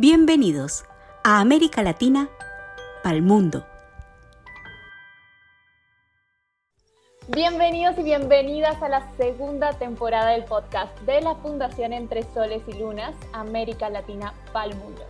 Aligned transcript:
Bienvenidos 0.00 0.84
a 1.24 1.40
América 1.40 1.82
Latina, 1.82 2.30
el 3.04 3.20
mundo. 3.20 3.66
Bienvenidos 7.34 7.98
y 7.98 8.04
bienvenidas 8.04 8.80
a 8.80 8.88
la 8.88 9.12
segunda 9.16 9.72
temporada 9.72 10.30
del 10.30 10.44
podcast 10.44 10.96
de 11.00 11.20
la 11.20 11.34
Fundación 11.34 11.92
Entre 11.92 12.22
Soles 12.22 12.62
y 12.68 12.74
Lunas, 12.74 13.16
América 13.32 13.90
Latina 13.90 14.34
el 14.64 14.76
mundo. 14.76 15.02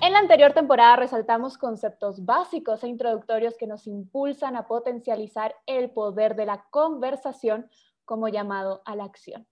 En 0.00 0.12
la 0.12 0.18
anterior 0.18 0.52
temporada 0.52 0.96
resaltamos 0.96 1.56
conceptos 1.56 2.24
básicos 2.24 2.82
e 2.82 2.88
introductorios 2.88 3.56
que 3.56 3.68
nos 3.68 3.86
impulsan 3.86 4.56
a 4.56 4.66
potencializar 4.66 5.54
el 5.66 5.92
poder 5.92 6.34
de 6.34 6.46
la 6.46 6.66
conversación 6.70 7.70
como 8.04 8.26
llamado 8.26 8.82
a 8.86 8.96
la 8.96 9.04
acción. 9.04 9.46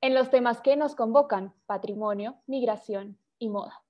En 0.00 0.14
los 0.14 0.30
temas 0.30 0.60
que 0.60 0.74
nos 0.74 0.96
convocan, 0.96 1.54
patrimonio, 1.66 2.40
migración 2.48 3.16
y 3.38 3.50
moda. 3.50 3.84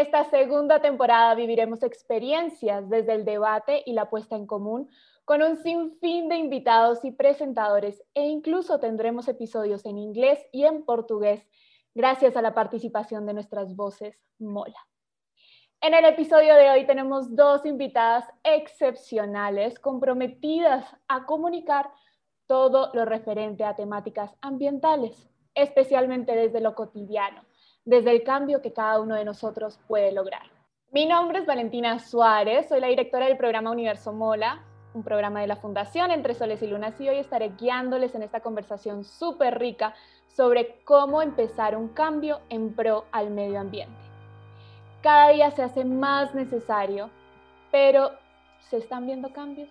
Esta 0.00 0.24
segunda 0.24 0.82
temporada 0.82 1.36
viviremos 1.36 1.84
experiencias 1.84 2.90
desde 2.90 3.14
el 3.14 3.24
debate 3.24 3.84
y 3.86 3.92
la 3.92 4.10
puesta 4.10 4.34
en 4.34 4.44
común 4.44 4.90
con 5.24 5.40
un 5.40 5.56
sinfín 5.56 6.28
de 6.28 6.34
invitados 6.34 7.04
y 7.04 7.12
presentadores 7.12 8.02
e 8.12 8.26
incluso 8.26 8.80
tendremos 8.80 9.28
episodios 9.28 9.86
en 9.86 9.98
inglés 9.98 10.44
y 10.50 10.64
en 10.64 10.84
portugués 10.84 11.48
gracias 11.94 12.36
a 12.36 12.42
la 12.42 12.54
participación 12.54 13.24
de 13.24 13.34
nuestras 13.34 13.76
voces 13.76 14.20
Mola. 14.40 14.84
En 15.80 15.94
el 15.94 16.04
episodio 16.06 16.56
de 16.56 16.70
hoy 16.70 16.86
tenemos 16.86 17.36
dos 17.36 17.64
invitadas 17.64 18.24
excepcionales 18.42 19.78
comprometidas 19.78 20.84
a 21.06 21.24
comunicar 21.24 21.88
todo 22.48 22.90
lo 22.94 23.04
referente 23.04 23.62
a 23.62 23.76
temáticas 23.76 24.34
ambientales, 24.40 25.30
especialmente 25.54 26.34
desde 26.34 26.60
lo 26.60 26.74
cotidiano 26.74 27.44
desde 27.84 28.10
el 28.10 28.22
cambio 28.22 28.62
que 28.62 28.72
cada 28.72 29.00
uno 29.00 29.14
de 29.14 29.24
nosotros 29.24 29.78
puede 29.86 30.12
lograr. 30.12 30.42
Mi 30.90 31.06
nombre 31.06 31.40
es 31.40 31.46
Valentina 31.46 31.98
Suárez, 31.98 32.68
soy 32.68 32.80
la 32.80 32.86
directora 32.86 33.26
del 33.26 33.36
programa 33.36 33.70
Universo 33.70 34.12
Mola, 34.12 34.62
un 34.94 35.02
programa 35.02 35.40
de 35.40 35.48
la 35.48 35.56
Fundación 35.56 36.10
Entre 36.10 36.34
Soles 36.34 36.62
y 36.62 36.68
Lunas 36.68 37.00
y 37.00 37.08
hoy 37.08 37.18
estaré 37.18 37.50
guiándoles 37.58 38.14
en 38.14 38.22
esta 38.22 38.40
conversación 38.40 39.04
súper 39.04 39.58
rica 39.58 39.94
sobre 40.28 40.76
cómo 40.84 41.20
empezar 41.20 41.76
un 41.76 41.88
cambio 41.88 42.40
en 42.48 42.72
pro 42.74 43.04
al 43.10 43.30
medio 43.30 43.60
ambiente. 43.60 43.94
Cada 45.02 45.30
día 45.30 45.50
se 45.50 45.62
hace 45.62 45.84
más 45.84 46.34
necesario, 46.34 47.10
pero 47.70 48.12
¿se 48.60 48.78
están 48.78 49.06
viendo 49.06 49.32
cambios? 49.32 49.68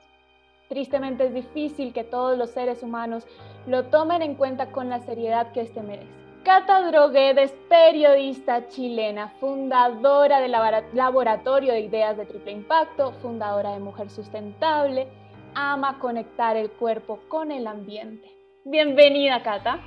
Tristemente 0.70 1.26
es 1.26 1.34
difícil 1.34 1.94
que 1.94 2.04
todos 2.04 2.38
los 2.38 2.52
seres 2.52 2.84
humanos 2.84 3.26
lo 3.66 3.86
tomen 3.86 4.22
en 4.22 4.36
cuenta 4.36 4.72
con 4.72 4.90
la 4.90 5.00
seriedad 5.00 5.52
que 5.54 5.62
éste 5.62 5.82
merece. 5.82 6.33
Cata 6.44 6.82
Droguedes, 6.82 7.54
periodista 7.70 8.68
chilena, 8.68 9.30
fundadora 9.40 10.42
del 10.42 10.52
Laboratorio 10.52 11.72
de 11.72 11.80
Ideas 11.80 12.18
de 12.18 12.26
Triple 12.26 12.52
Impacto, 12.52 13.14
fundadora 13.22 13.72
de 13.72 13.80
Mujer 13.80 14.10
Sustentable, 14.10 15.08
ama 15.56 16.00
conectar 16.00 16.58
el 16.58 16.70
cuerpo 16.70 17.22
con 17.30 17.50
el 17.54 17.66
ambiente. 17.66 18.30
Bienvenida, 18.66 19.42
Cata. 19.42 19.80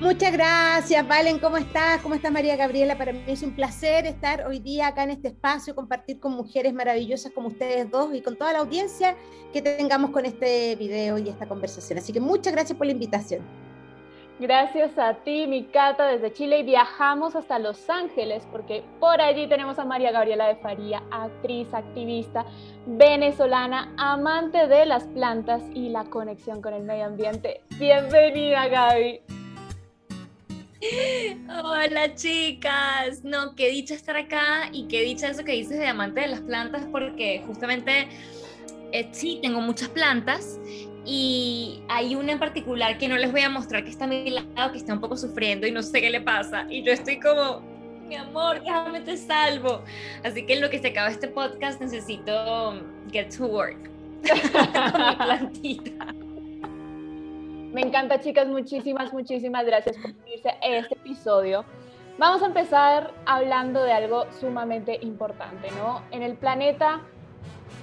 Muchas 0.00 0.32
gracias, 0.32 1.06
Valen. 1.06 1.38
¿Cómo 1.38 1.58
estás? 1.58 2.00
¿Cómo 2.02 2.16
estás, 2.16 2.32
María 2.32 2.56
Gabriela? 2.56 2.98
Para 2.98 3.12
mí 3.12 3.22
es 3.28 3.44
un 3.44 3.54
placer 3.54 4.06
estar 4.06 4.48
hoy 4.48 4.58
día 4.58 4.88
acá 4.88 5.04
en 5.04 5.10
este 5.10 5.28
espacio, 5.28 5.76
compartir 5.76 6.18
con 6.18 6.32
mujeres 6.32 6.74
maravillosas 6.74 7.30
como 7.30 7.48
ustedes 7.48 7.88
dos 7.88 8.12
y 8.12 8.20
con 8.20 8.34
toda 8.34 8.52
la 8.52 8.58
audiencia 8.58 9.14
que 9.52 9.62
tengamos 9.62 10.10
con 10.10 10.26
este 10.26 10.74
video 10.74 11.18
y 11.18 11.28
esta 11.28 11.46
conversación. 11.46 12.00
Así 12.00 12.12
que 12.12 12.18
muchas 12.18 12.52
gracias 12.52 12.76
por 12.76 12.88
la 12.88 12.94
invitación. 12.94 13.69
Gracias 14.40 14.96
a 14.96 15.16
ti, 15.16 15.46
mi 15.46 15.64
Cata, 15.64 16.06
desde 16.06 16.32
Chile 16.32 16.60
y 16.60 16.62
viajamos 16.62 17.36
hasta 17.36 17.58
Los 17.58 17.90
Ángeles 17.90 18.42
porque 18.50 18.82
por 18.98 19.20
allí 19.20 19.46
tenemos 19.46 19.78
a 19.78 19.84
María 19.84 20.12
Gabriela 20.12 20.48
de 20.48 20.56
Faría, 20.56 21.02
actriz, 21.10 21.68
activista, 21.74 22.46
venezolana, 22.86 23.92
amante 23.98 24.66
de 24.66 24.86
las 24.86 25.04
plantas 25.08 25.62
y 25.74 25.90
la 25.90 26.04
conexión 26.04 26.62
con 26.62 26.72
el 26.72 26.84
medio 26.84 27.04
ambiente. 27.04 27.60
Bienvenida, 27.78 28.66
Gaby. 28.68 29.20
Hola 31.62 32.14
chicas, 32.14 33.22
no, 33.22 33.54
qué 33.54 33.68
dicha 33.68 33.92
estar 33.92 34.16
acá 34.16 34.70
y 34.72 34.88
qué 34.88 35.02
dicha 35.02 35.28
eso 35.28 35.44
que 35.44 35.52
dices 35.52 35.78
de 35.78 35.86
amante 35.86 36.22
de 36.22 36.28
las 36.28 36.40
plantas 36.40 36.86
porque 36.90 37.42
justamente 37.46 38.08
eh, 38.92 39.08
sí, 39.12 39.38
tengo 39.42 39.60
muchas 39.60 39.88
plantas 39.90 40.58
y 41.04 41.82
hay 41.88 42.14
una 42.14 42.32
en 42.32 42.38
particular 42.38 42.98
que 42.98 43.08
no 43.08 43.16
les 43.16 43.32
voy 43.32 43.40
a 43.40 43.48
mostrar 43.48 43.84
que 43.84 43.90
está 43.90 44.04
a 44.04 44.08
mi 44.08 44.30
lado, 44.30 44.72
que 44.72 44.78
está 44.78 44.92
un 44.92 45.00
poco 45.00 45.16
sufriendo 45.16 45.66
y 45.66 45.72
no 45.72 45.82
sé 45.82 46.00
qué 46.00 46.10
le 46.10 46.20
pasa. 46.20 46.66
Y 46.68 46.82
yo 46.82 46.92
estoy 46.92 47.18
como, 47.18 47.60
mi 48.06 48.16
amor, 48.16 48.60
déjame 48.60 49.00
te 49.00 49.16
salvo. 49.16 49.82
Así 50.24 50.44
que 50.44 50.54
en 50.54 50.60
lo 50.60 50.70
que 50.70 50.78
se 50.78 50.88
acaba 50.88 51.08
este 51.08 51.28
podcast 51.28 51.80
necesito 51.80 52.74
get 53.10 53.34
to 53.36 53.46
work 53.46 53.78
con 54.92 55.06
mi 55.06 55.16
plantita. 55.16 56.06
Me 57.72 57.82
encanta, 57.82 58.20
chicas. 58.20 58.48
Muchísimas, 58.48 59.12
muchísimas 59.12 59.64
gracias 59.64 59.96
por 59.96 60.10
unirse 60.10 60.48
a 60.48 60.58
este 60.60 60.94
episodio. 60.94 61.64
Vamos 62.18 62.42
a 62.42 62.46
empezar 62.46 63.14
hablando 63.24 63.82
de 63.82 63.92
algo 63.92 64.26
sumamente 64.32 64.98
importante, 65.02 65.70
¿no? 65.78 66.02
En 66.10 66.22
el 66.22 66.34
planeta, 66.34 67.00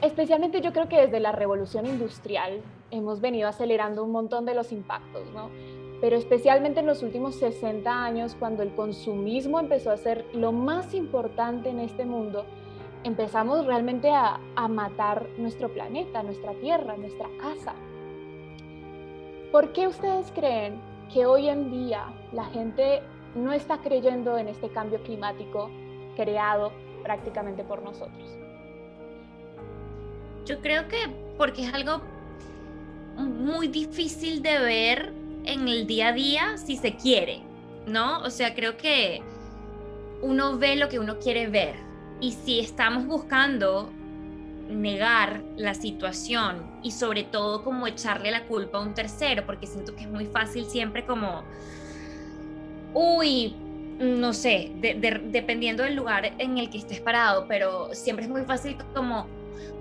especialmente 0.01 0.61
yo 0.61 0.73
creo 0.73 0.89
que 0.89 1.01
desde 1.01 1.19
la 1.19 1.31
revolución 1.31 1.85
industrial, 1.85 2.61
hemos 2.91 3.21
venido 3.21 3.47
acelerando 3.47 4.03
un 4.03 4.11
montón 4.11 4.45
de 4.45 4.53
los 4.53 4.71
impactos, 4.71 5.29
¿no? 5.33 5.49
Pero 5.99 6.15
especialmente 6.15 6.79
en 6.79 6.85
los 6.85 7.01
últimos 7.01 7.35
60 7.35 7.91
años, 7.91 8.35
cuando 8.37 8.63
el 8.63 8.73
consumismo 8.75 9.59
empezó 9.59 9.91
a 9.91 9.97
ser 9.97 10.25
lo 10.33 10.51
más 10.51 10.93
importante 10.93 11.69
en 11.69 11.79
este 11.79 12.05
mundo, 12.05 12.45
empezamos 13.03 13.65
realmente 13.65 14.11
a, 14.11 14.39
a 14.55 14.67
matar 14.67 15.27
nuestro 15.37 15.69
planeta, 15.69 16.21
nuestra 16.21 16.53
tierra, 16.53 16.95
nuestra 16.97 17.27
casa. 17.39 17.73
¿Por 19.51 19.73
qué 19.73 19.87
ustedes 19.87 20.31
creen 20.35 20.79
que 21.11 21.25
hoy 21.25 21.49
en 21.49 21.71
día 21.71 22.13
la 22.31 22.45
gente 22.45 23.01
no 23.35 23.53
está 23.53 23.79
creyendo 23.79 24.37
en 24.37 24.49
este 24.49 24.69
cambio 24.69 25.01
climático 25.03 25.69
creado 26.15 26.71
prácticamente 27.01 27.63
por 27.63 27.81
nosotros? 27.81 28.37
Yo 30.45 30.61
creo 30.61 30.87
que 30.87 30.97
porque 31.37 31.63
es 31.63 31.73
algo 31.73 32.01
muy 33.23 33.67
difícil 33.67 34.41
de 34.41 34.59
ver 34.59 35.13
en 35.45 35.67
el 35.67 35.87
día 35.87 36.09
a 36.09 36.13
día 36.13 36.57
si 36.57 36.75
se 36.77 36.95
quiere, 36.95 37.41
¿no? 37.85 38.21
O 38.21 38.29
sea, 38.29 38.53
creo 38.53 38.77
que 38.77 39.21
uno 40.21 40.57
ve 40.57 40.75
lo 40.75 40.89
que 40.89 40.99
uno 40.99 41.19
quiere 41.19 41.47
ver 41.47 41.75
y 42.19 42.31
si 42.31 42.59
estamos 42.59 43.05
buscando 43.05 43.91
negar 44.69 45.41
la 45.55 45.73
situación 45.73 46.79
y 46.83 46.91
sobre 46.91 47.23
todo 47.23 47.63
como 47.63 47.87
echarle 47.87 48.31
la 48.31 48.45
culpa 48.45 48.79
a 48.79 48.81
un 48.81 48.93
tercero, 48.93 49.45
porque 49.45 49.67
siento 49.67 49.95
que 49.95 50.03
es 50.03 50.09
muy 50.09 50.25
fácil 50.25 50.65
siempre 50.65 51.05
como, 51.05 51.43
uy, 52.93 53.55
no 53.99 54.33
sé, 54.33 54.71
dependiendo 54.79 55.83
del 55.83 55.95
lugar 55.95 56.33
en 56.37 56.57
el 56.57 56.69
que 56.69 56.77
estés 56.79 56.99
parado, 56.99 57.45
pero 57.47 57.93
siempre 57.93 58.25
es 58.25 58.31
muy 58.31 58.43
fácil 58.43 58.77
como, 58.93 59.27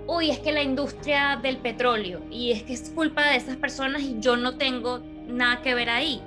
uy, 0.07 0.31
es 0.31 0.39
que 0.39 0.51
la 0.51 0.63
industria 0.63 1.39
del 1.41 1.57
petróleo 1.57 2.21
y 2.31 2.51
es 2.51 2.63
que 2.63 2.73
es 2.73 2.89
culpa 2.89 3.29
de 3.29 3.37
esas 3.37 3.57
personas 3.57 4.01
y 4.01 4.17
yo 4.19 4.37
no 4.37 4.57
tengo 4.57 4.99
nada 5.27 5.61
que 5.61 5.75
ver 5.75 5.89
ahí, 5.89 6.21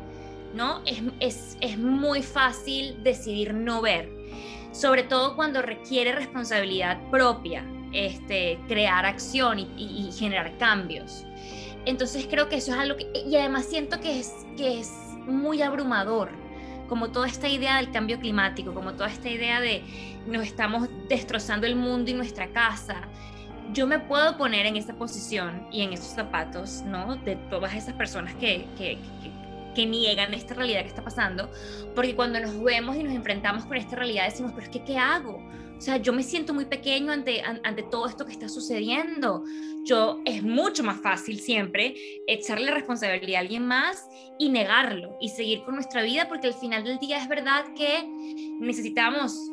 ¿no? 0.54 0.82
Es, 1.20 1.56
es, 1.60 1.78
muy 1.78 2.22
fácil 2.22 3.02
decidir 3.02 3.54
no 3.54 3.80
ver, 3.80 4.10
sobre 4.72 5.02
todo 5.02 5.36
cuando 5.36 5.62
requiere 5.62 6.12
responsabilidad 6.12 7.00
propia, 7.10 7.64
este, 7.92 8.58
crear 8.68 9.06
acción 9.06 9.58
y, 9.58 9.68
y, 9.76 10.12
generar 10.12 10.56
cambios. 10.58 11.24
Entonces 11.86 12.26
creo 12.30 12.48
que 12.48 12.56
eso 12.56 12.72
es 12.72 12.78
algo 12.78 12.96
que, 12.96 13.10
y 13.26 13.36
además 13.36 13.66
siento 13.66 13.98
que 14.00 14.20
es, 14.20 14.32
que 14.56 14.78
es 14.78 14.90
muy 15.26 15.62
abrumador, 15.62 16.30
como 16.88 17.10
toda 17.10 17.28
esta 17.28 17.48
idea 17.48 17.76
del 17.76 17.90
cambio 17.92 18.18
climático, 18.18 18.74
como 18.74 18.92
toda 18.94 19.08
esta 19.08 19.28
idea 19.28 19.60
de 19.60 19.82
nos 20.26 20.44
estamos 20.44 20.88
destrozando 21.08 21.66
el 21.66 21.76
mundo 21.76 22.10
y 22.10 22.14
nuestra 22.14 22.48
casa, 22.48 23.08
yo 23.72 23.86
me 23.86 23.98
puedo 23.98 24.36
poner 24.36 24.66
en 24.66 24.76
esa 24.76 24.94
posición 24.94 25.66
y 25.72 25.82
en 25.82 25.92
esos 25.92 26.08
zapatos, 26.08 26.82
¿no? 26.82 27.16
De 27.16 27.36
todas 27.36 27.74
esas 27.74 27.94
personas 27.94 28.34
que, 28.34 28.66
que, 28.76 28.98
que, 29.74 29.86
niegan 29.86 30.34
esta 30.34 30.52
realidad 30.54 30.82
que 30.82 30.88
está 30.88 31.02
pasando, 31.02 31.50
porque 31.94 32.14
cuando 32.14 32.38
nos 32.38 32.62
vemos 32.62 32.96
y 32.96 33.02
nos 33.02 33.14
enfrentamos 33.14 33.64
con 33.64 33.78
esta 33.78 33.96
realidad 33.96 34.26
decimos, 34.26 34.52
pero 34.54 34.66
es 34.66 34.68
que, 34.70 34.84
¿qué 34.84 34.98
hago? 34.98 35.42
O 35.80 35.80
sea, 35.80 35.96
yo 35.96 36.12
me 36.12 36.22
siento 36.22 36.52
muy 36.52 36.66
pequeño 36.66 37.10
ante, 37.10 37.40
ante 37.40 37.82
todo 37.84 38.06
esto 38.06 38.26
que 38.26 38.32
está 38.32 38.50
sucediendo. 38.50 39.44
Yo 39.82 40.20
es 40.26 40.42
mucho 40.42 40.84
más 40.84 41.00
fácil 41.00 41.40
siempre 41.40 41.94
echarle 42.26 42.70
responsabilidad 42.70 43.38
a 43.38 43.40
alguien 43.40 43.66
más 43.66 44.06
y 44.38 44.50
negarlo 44.50 45.16
y 45.22 45.30
seguir 45.30 45.62
con 45.62 45.76
nuestra 45.76 46.02
vida, 46.02 46.28
porque 46.28 46.48
al 46.48 46.52
final 46.54 46.84
del 46.84 46.98
día 46.98 47.16
es 47.16 47.26
verdad 47.28 47.64
que 47.74 48.06
necesitamos 48.60 49.50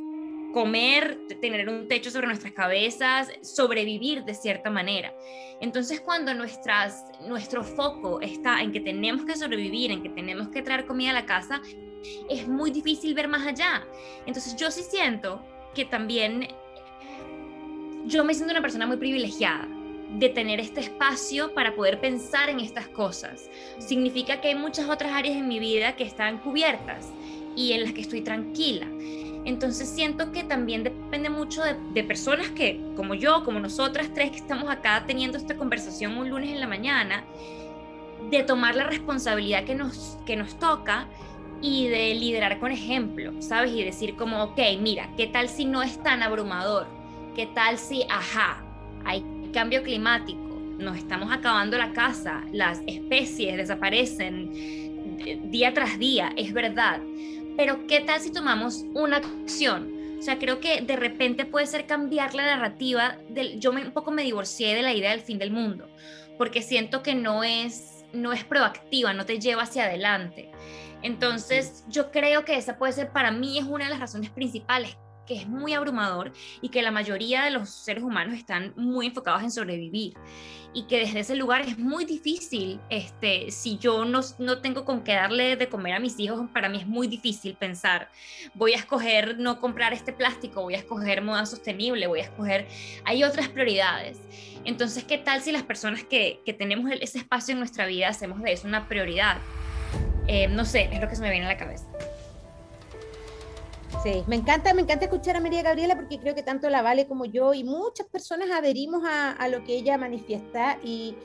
comer, 0.54 1.20
tener 1.42 1.68
un 1.70 1.88
techo 1.88 2.10
sobre 2.10 2.28
nuestras 2.28 2.54
cabezas, 2.54 3.32
sobrevivir 3.42 4.24
de 4.24 4.34
cierta 4.34 4.70
manera. 4.70 5.14
Entonces 5.62 6.02
cuando 6.02 6.34
nuestras, 6.34 7.06
nuestro 7.22 7.64
foco 7.64 8.22
está 8.22 8.62
en 8.62 8.72
que 8.72 8.80
tenemos 8.80 9.26
que 9.26 9.36
sobrevivir, 9.36 9.92
en 9.92 10.04
que 10.04 10.10
tenemos 10.10 10.50
que 10.50 10.62
traer 10.62 10.86
comida 10.86 11.12
a 11.12 11.14
la 11.14 11.26
casa, 11.26 11.62
es 12.30 12.48
muy 12.48 12.72
difícil 12.72 13.14
ver 13.14 13.28
más 13.28 13.46
allá. 13.46 13.86
Entonces 14.26 14.56
yo 14.56 14.72
sí 14.72 14.84
siento 14.84 15.42
que 15.74 15.86
también 15.86 16.48
yo 18.06 18.24
me 18.24 18.34
siento 18.34 18.54
una 18.54 18.62
persona 18.62 18.86
muy 18.86 18.98
privilegiada 18.98 19.68
de 20.10 20.30
tener 20.30 20.60
este 20.60 20.80
espacio 20.80 21.54
para 21.54 21.76
poder 21.76 22.00
pensar 22.00 22.50
en 22.50 22.60
estas 22.60 22.88
cosas. 22.88 23.50
Significa 23.78 24.40
que 24.40 24.50
hay 24.50 24.56
muchas 24.56 24.90
otras 24.90 25.12
áreas 25.12 25.36
en 25.36 25.48
mi 25.48 25.60
vida 25.60 25.96
que 25.96 26.04
están 26.04 26.40
cubiertas 26.40 27.12
y 27.56 27.74
en 27.74 27.84
las 27.84 27.92
que 27.92 28.02
estoy 28.02 28.22
tranquila. 28.22 28.88
Entonces 29.48 29.88
siento 29.88 30.34
que 30.34 30.44
también 30.44 30.84
depende 30.84 31.30
mucho 31.30 31.64
de, 31.64 32.04
personas 32.04 32.50
que, 32.50 32.82
como 32.98 33.14
yo, 33.14 33.46
como 33.46 33.62
nosotras 33.62 34.10
tres 34.14 34.32
que 34.32 34.38
estamos 34.40 34.70
acá 34.70 35.06
teniendo 35.08 35.38
esta 35.38 35.56
conversación 35.56 36.18
un 36.18 36.30
lunes 36.30 36.50
en 36.50 36.60
la 36.60 36.68
mañana, 36.68 37.24
de 38.30 38.44
tomar 38.44 38.76
la 38.76 38.84
responsabilidad 38.84 39.64
que 39.64 39.74
nos, 39.74 40.18
que 40.26 40.36
nos 40.36 40.60
toca 40.60 41.08
y 41.62 41.88
de 41.88 42.14
liderar 42.16 42.60
con 42.60 42.74
ejemplo, 42.74 43.42
¿sabes? 43.42 43.72
Y 43.72 43.86
decir 43.86 44.18
como, 44.18 44.44
ok, 44.44 44.60
mira, 44.82 45.10
¿qué 45.16 45.28
tal 45.28 45.48
si 45.48 45.64
no 45.64 45.82
es 45.82 46.04
tan 46.04 46.24
abrumador? 46.24 46.86
¿Qué 47.34 47.46
tal 47.46 47.78
si, 47.78 48.04
ajá, 48.10 48.62
hay 49.06 49.24
cambio 49.54 49.82
climático, 49.82 50.60
nos 50.78 50.98
estamos 50.98 51.32
acabando 51.32 51.78
la 51.78 51.94
casa, 51.94 52.44
las 52.52 52.82
especies 52.86 53.56
desaparecen 53.56 54.52
día 55.50 55.74
tras 55.74 55.98
día, 55.98 56.34
es 56.36 56.52
verdad. 56.52 57.00
Pero 57.58 57.88
¿qué 57.88 58.02
tal 58.02 58.22
si 58.22 58.32
tomamos 58.32 58.86
una 58.94 59.18
acción? 59.18 59.92
O 60.20 60.22
sea, 60.22 60.38
creo 60.38 60.60
que 60.60 60.82
de 60.82 60.96
repente 60.96 61.46
puede 61.46 61.66
ser 61.66 61.88
cambiar 61.88 62.36
la 62.36 62.46
narrativa. 62.46 63.18
Del, 63.30 63.60
yo 63.60 63.74
me, 63.74 63.82
un 63.82 63.92
poco 63.92 64.12
me 64.12 64.24
divorcié 64.24 64.76
de 64.76 64.84
la 64.84 64.94
idea 64.94 65.12
del 65.12 65.22
fin 65.22 65.40
del 65.40 65.52
mundo, 65.52 65.90
porque 66.38 66.62
siento 66.62 67.02
que 67.02 67.16
no 67.16 67.44
es, 67.44 68.06
no 68.14 68.32
es 68.32 68.44
proactiva, 68.44 69.14
no 69.14 69.26
te 69.26 69.40
lleva 69.40 69.64
hacia 69.64 69.86
adelante. 69.86 70.52
Entonces, 71.02 71.84
yo 71.90 72.12
creo 72.12 72.46
que 72.46 72.56
esa 72.56 72.78
puede 72.78 72.94
ser, 72.94 73.12
para 73.12 73.32
mí, 73.32 73.58
es 73.58 73.66
una 73.66 73.86
de 73.86 73.92
las 73.92 74.00
razones 74.00 74.30
principales 74.30 74.96
que 75.28 75.36
es 75.36 75.48
muy 75.48 75.74
abrumador 75.74 76.32
y 76.62 76.70
que 76.70 76.82
la 76.82 76.92
mayoría 76.92 77.44
de 77.44 77.52
los 77.52 77.70
seres 77.70 78.04
humanos 78.04 78.36
están 78.36 78.74
muy 78.76 79.08
enfocados 79.08 79.44
en 79.44 79.52
sobrevivir 79.52 80.16
y 80.74 80.84
que 80.84 81.00
desde 81.00 81.22
ese 81.22 81.36
lugar 81.36 81.62
es 81.62 81.80
muy 81.80 82.06
difícil, 82.06 82.80
este, 82.90 83.50
si 83.52 83.78
yo 83.78 84.06
no, 84.06 84.22
no 84.38 84.60
tengo 84.60 84.86
con 84.86 85.04
qué 85.04 85.14
darle 85.14 85.56
de 85.56 85.70
comer 85.70 85.94
a 85.94 86.00
mis 86.00 86.20
hijos, 86.20 86.48
para 86.52 86.70
mí 86.70 86.78
es 86.78 86.88
muy 86.88 87.08
difícil 87.08 87.56
pensar, 87.56 88.10
voy 88.54 88.74
a 88.74 88.78
escoger 88.78 89.40
no 89.40 89.60
comprar 89.60 89.94
este 89.94 90.14
plástico, 90.14 90.62
voy 90.62 90.76
a 90.76 90.78
escoger 90.78 91.22
moda 91.22 91.46
sostenible, 91.46 92.08
voy 92.08 92.20
a 92.20 92.24
escoger, 92.24 92.68
hay 93.06 93.24
otras 93.24 93.48
prioridades. 93.48 94.20
Entonces, 94.66 95.04
¿qué 95.04 95.18
tal 95.18 95.42
si 95.42 95.52
las 95.52 95.64
personas 95.64 96.04
que, 96.04 96.42
que 96.46 96.54
tenemos 96.54 96.92
ese 97.02 97.18
espacio 97.20 97.54
en 97.54 97.60
nuestra 97.60 97.86
vida 97.86 98.10
hacemos 98.10 98.42
de 98.44 98.52
eso 98.52 98.68
una 98.68 98.88
prioridad? 98.88 99.38
Eh, 100.28 100.48
no 100.48 100.66
sé, 100.66 100.90
es 100.92 101.02
lo 101.02 101.08
que 101.08 101.16
se 101.16 101.22
me 101.22 101.32
viene 101.32 101.46
a 101.46 101.50
la 101.50 101.58
cabeza. 101.58 101.88
Sí, 104.04 104.24
me 104.28 104.36
encanta, 104.36 104.74
me 104.74 104.82
encanta 104.82 105.06
escuchar 105.06 105.38
a 105.38 105.40
María 105.40 105.64
Gabriela 105.64 105.96
porque 105.96 106.20
creo 106.20 106.36
que 106.36 106.44
tanto 106.44 106.70
la 106.70 106.82
Vale 106.82 107.08
como 107.08 107.26
yo 107.26 107.54
y 107.54 107.64
muchas 107.64 108.08
personas 108.08 108.50
adherimos 108.52 109.04
a, 109.06 109.48
lo 109.48 109.64
que 109.64 109.76
ella 109.76 109.98
manifiesta 109.98 110.78
y 110.84 111.16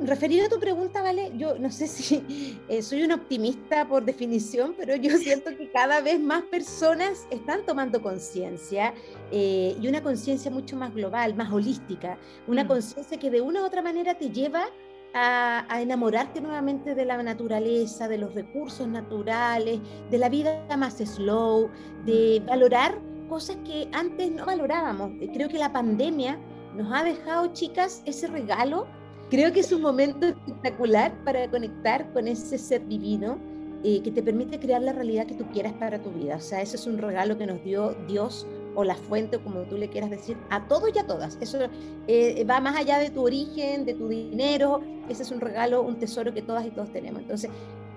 referido 0.00 0.46
a 0.46 0.48
tu 0.48 0.58
pregunta, 0.58 1.00
Vale, 1.00 1.32
yo 1.36 1.58
no 1.58 1.70
sé 1.70 1.86
si 1.86 2.58
eh, 2.68 2.82
soy 2.82 3.04
una 3.04 3.14
optimista 3.14 3.86
por 3.86 4.04
definición, 4.04 4.74
pero 4.76 4.96
yo 4.96 5.16
siento 5.16 5.56
que 5.56 5.70
cada 5.70 6.00
vez 6.00 6.20
más 6.20 6.42
personas 6.42 7.26
están 7.30 7.64
tomando 7.64 8.02
conciencia 8.02 8.92
eh, 9.30 9.76
y 9.80 9.88
una 9.88 10.02
conciencia 10.02 10.50
mucho 10.50 10.76
más 10.76 10.92
global, 10.92 11.34
más 11.34 11.52
holística, 11.52 12.18
una 12.48 12.64
mm. 12.64 12.68
conciencia 12.68 13.18
que 13.18 13.30
de 13.30 13.40
una 13.40 13.62
u 13.62 13.64
otra 13.64 13.80
manera 13.80 14.18
te 14.18 14.30
lleva 14.30 14.64
a, 14.64 14.68
enamorarte 15.14 16.40
nuevamente 16.40 16.94
de 16.94 17.04
la 17.04 17.22
naturaleza, 17.22 18.08
de 18.08 18.18
los 18.18 18.34
recursos 18.34 18.88
naturales, 18.88 19.80
de 20.10 20.18
la 20.18 20.28
vida 20.28 20.64
más 20.76 20.94
slow, 20.98 21.68
de 22.06 22.42
valorar 22.46 22.98
cosas 23.28 23.56
que 23.64 23.88
antes 23.92 24.30
no 24.30 24.46
valorábamos. 24.46 25.12
Creo 25.32 25.48
que 25.48 25.58
la 25.58 25.72
pandemia 25.72 26.38
nos 26.76 26.92
ha 26.92 27.04
dejado, 27.04 27.52
chicas, 27.52 28.02
ese 28.06 28.26
regalo. 28.26 28.86
Creo 29.30 29.52
que 29.52 29.60
es 29.60 29.72
un 29.72 29.82
momento 29.82 30.26
espectacular 30.26 31.12
para 31.24 31.50
conectar 31.50 32.12
con 32.12 32.28
ese 32.28 32.58
ser 32.58 32.86
divino 32.86 33.38
eh, 33.84 34.02
que 34.02 34.10
te 34.10 34.22
permite 34.22 34.60
crear 34.60 34.82
la 34.82 34.92
realidad 34.92 35.26
que 35.26 35.34
tú 35.34 35.44
quieras 35.52 35.72
para 35.74 36.00
tu 36.00 36.10
vida. 36.10 36.36
O 36.36 36.40
sea, 36.40 36.60
ese 36.62 36.76
es 36.76 36.86
un 36.86 36.98
regalo 36.98 37.36
que 37.36 37.46
nos 37.46 37.62
dio 37.64 37.94
Dios 38.06 38.46
o 38.74 38.84
la 38.84 38.94
fuente, 38.94 39.38
como 39.38 39.60
tú 39.62 39.76
le 39.76 39.88
quieras 39.88 40.10
decir, 40.10 40.36
a 40.50 40.66
todos 40.66 40.90
y 40.94 40.98
a 40.98 41.06
todas. 41.06 41.38
Eso 41.40 41.58
eh, 42.06 42.44
va 42.48 42.60
más 42.60 42.76
allá 42.76 42.98
de 42.98 43.10
tu 43.10 43.22
origen, 43.22 43.84
de 43.84 43.94
tu 43.94 44.08
dinero. 44.08 44.80
Ese 45.08 45.22
es 45.22 45.30
un 45.30 45.40
regalo, 45.40 45.82
un 45.82 45.98
tesoro 45.98 46.32
que 46.32 46.42
todas 46.42 46.66
y 46.66 46.70
todos 46.70 46.90
tenemos. 46.92 47.22
Entonces, 47.22 47.50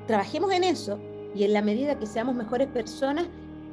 trabajemos 0.07 0.51
en 0.51 0.63
eso 0.63 1.00
y 1.36 1.44
en 1.44 1.54
la 1.54 1.62
medida 1.62 1.98
que 1.98 2.06
seamos 2.06 2.36
mejores 2.36 2.68
personas, 2.68 3.27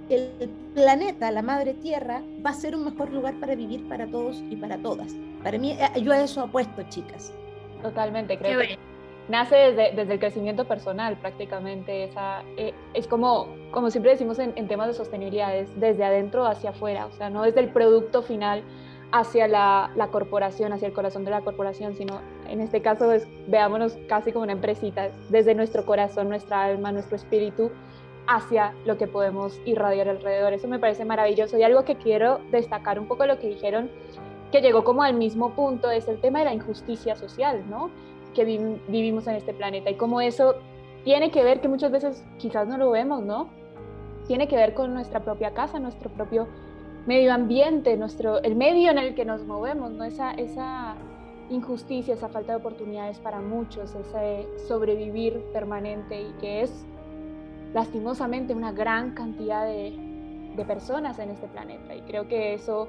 el 0.08 0.50
planeta, 0.74 1.30
la 1.30 1.42
madre 1.42 1.74
tierra, 1.74 2.22
va 2.44 2.50
a 2.50 2.54
ser 2.54 2.74
un 2.74 2.84
mejor 2.84 3.10
lugar 3.12 3.38
para 3.40 3.54
vivir 3.54 3.88
para 3.88 4.06
todos 4.06 4.42
y 4.50 4.56
para 4.56 4.78
todas. 4.78 5.14
Para 5.42 5.58
mí, 5.58 5.72
eh, 5.72 6.02
yo 6.02 6.12
a 6.12 6.22
eso 6.22 6.40
apuesto, 6.40 6.82
chicas. 6.88 7.32
Totalmente, 7.82 8.38
creo 8.38 8.60
que 8.60 8.78
nace 9.28 9.56
desde, 9.56 9.92
desde, 9.94 10.14
el 10.14 10.18
crecimiento 10.18 10.64
personal 10.66 11.16
prácticamente. 11.18 12.04
Esa, 12.04 12.42
eh, 12.56 12.74
es 12.94 13.06
como, 13.06 13.48
como 13.70 13.90
siempre 13.90 14.12
decimos 14.12 14.38
en, 14.38 14.54
temas 14.68 14.88
de 14.88 14.94
sostenibilidad, 14.94 15.56
es 15.56 15.78
desde 15.78 16.04
adentro 16.04 16.46
hacia 16.46 16.70
afuera, 16.70 17.06
o 17.06 17.12
sea, 17.12 17.30
no 17.30 17.42
desde 17.42 17.60
el 17.60 17.70
producto 17.70 18.22
final 18.22 18.62
hacia 19.12 19.46
la, 19.46 19.90
corporación, 20.10 20.72
hacia 20.72 20.88
el 20.88 20.94
corazón 20.94 21.24
de 21.24 21.30
la 21.30 21.42
corporación, 21.42 21.94
sino 21.94 22.20
en 22.48 22.60
este 22.60 22.80
caso 22.80 23.12
es, 23.12 23.28
veámonos 23.46 23.98
casi 24.08 24.32
como 24.32 24.44
una 24.44 24.52
empresita, 24.52 25.10
desde 25.28 25.54
nuestro 25.54 25.84
corazón, 25.84 26.28
nuestra 26.28 26.64
alma, 26.64 26.92
nuestro 26.92 27.16
espíritu, 27.16 27.70
hacia 28.26 28.72
lo 28.86 28.96
que 28.96 29.06
podemos 29.06 29.60
irradiar 29.66 30.08
alrededor. 30.08 30.54
Eso 30.54 30.66
me 30.68 30.78
parece 30.78 31.04
maravilloso 31.04 31.58
y 31.58 31.62
algo 31.62 31.84
que 31.84 31.96
quiero 31.96 32.40
destacar 32.50 32.98
un 32.98 33.06
poco 33.06 33.26
lo 33.26 33.38
que 33.38 33.48
dijeron, 33.48 33.90
que 34.50 34.62
llegó 34.62 34.82
como 34.82 35.02
al 35.02 35.14
mismo 35.14 35.50
punto, 35.50 35.90
es 35.90 36.08
el 36.08 36.18
tema 36.20 36.38
de 36.38 36.46
la 36.46 36.54
injusticia 36.54 37.14
social, 37.16 37.64
¿no? 37.68 37.90
Que 38.32 38.44
vivimos 38.88 39.26
en 39.26 39.36
este 39.36 39.52
planeta 39.52 39.90
y 39.90 39.94
cómo 39.94 40.20
eso 40.20 40.54
tiene 41.04 41.30
que 41.30 41.42
ver, 41.42 41.60
que 41.60 41.68
muchas 41.68 41.90
veces 41.90 42.24
quizás 42.38 42.68
no 42.68 42.78
lo 42.78 42.90
vemos, 42.90 43.22
¿no? 43.22 43.48
Tiene 44.26 44.48
que 44.48 44.56
ver 44.56 44.74
con 44.74 44.94
nuestra 44.94 45.20
propia 45.20 45.52
casa, 45.52 45.78
nuestro 45.78 46.10
propio 46.10 46.46
medio 47.06 47.32
ambiente, 47.32 47.96
nuestro, 47.96 48.42
el 48.42 48.54
medio 48.54 48.90
en 48.90 48.98
el 48.98 49.14
que 49.14 49.24
nos 49.24 49.44
movemos, 49.44 49.90
¿no? 49.92 50.04
Esa, 50.04 50.32
esa 50.32 50.94
injusticia, 51.50 52.14
esa 52.14 52.28
falta 52.28 52.52
de 52.52 52.58
oportunidades 52.58 53.18
para 53.18 53.40
muchos, 53.40 53.94
ese 53.94 54.46
sobrevivir 54.68 55.42
permanente 55.52 56.22
y 56.22 56.32
que 56.40 56.62
es 56.62 56.86
lastimosamente 57.74 58.54
una 58.54 58.72
gran 58.72 59.14
cantidad 59.14 59.64
de, 59.64 60.52
de 60.56 60.64
personas 60.64 61.18
en 61.18 61.30
este 61.30 61.48
planeta. 61.48 61.94
Y 61.94 62.02
creo 62.02 62.28
que 62.28 62.54
eso 62.54 62.88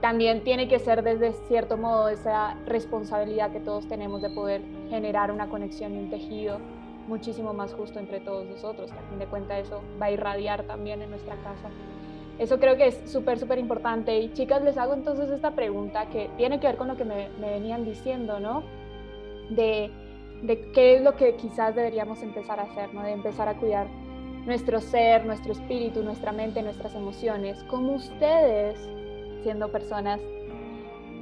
también 0.00 0.44
tiene 0.44 0.68
que 0.68 0.78
ser 0.78 1.02
desde 1.02 1.32
cierto 1.48 1.76
modo 1.76 2.08
esa 2.08 2.54
responsabilidad 2.66 3.50
que 3.50 3.60
todos 3.60 3.88
tenemos 3.88 4.22
de 4.22 4.30
poder 4.30 4.62
generar 4.90 5.30
una 5.30 5.48
conexión 5.48 5.94
y 5.94 5.98
un 5.98 6.10
tejido 6.10 6.58
muchísimo 7.08 7.52
más 7.54 7.72
justo 7.72 7.98
entre 7.98 8.20
todos 8.20 8.46
nosotros, 8.46 8.90
que 8.92 8.98
a 8.98 9.02
fin 9.02 9.18
de 9.18 9.26
cuentas 9.26 9.66
eso 9.66 9.80
va 10.00 10.06
a 10.06 10.10
irradiar 10.10 10.64
también 10.64 11.02
en 11.02 11.10
nuestra 11.10 11.34
casa. 11.36 11.70
Eso 12.38 12.58
creo 12.58 12.76
que 12.76 12.88
es 12.88 13.00
súper, 13.06 13.38
súper 13.38 13.58
importante. 13.58 14.18
Y 14.18 14.32
chicas, 14.34 14.62
les 14.62 14.76
hago 14.76 14.92
entonces 14.92 15.30
esta 15.30 15.52
pregunta 15.52 16.06
que 16.06 16.28
tiene 16.36 16.60
que 16.60 16.66
ver 16.66 16.76
con 16.76 16.88
lo 16.88 16.96
que 16.96 17.04
me, 17.04 17.30
venían 17.40 17.84
diciendo, 17.84 18.40
¿no? 18.40 18.62
De, 19.48 19.90
de, 20.42 20.70
qué 20.72 20.96
es 20.96 21.02
lo 21.02 21.16
que 21.16 21.36
quizás 21.36 21.74
deberíamos 21.74 22.22
empezar 22.22 22.60
a 22.60 22.64
hacer, 22.64 22.92
¿no? 22.92 23.02
De 23.02 23.12
empezar 23.12 23.48
a 23.48 23.54
cuidar 23.54 23.86
nuestro 24.44 24.80
ser, 24.80 25.24
nuestro 25.24 25.52
espíritu, 25.52 26.02
nuestra 26.02 26.32
mente, 26.32 26.62
nuestras 26.62 26.94
emociones. 26.94 27.64
¿Cómo 27.64 27.94
ustedes 27.94 28.78
siendo 29.46 29.70
personas 29.70 30.20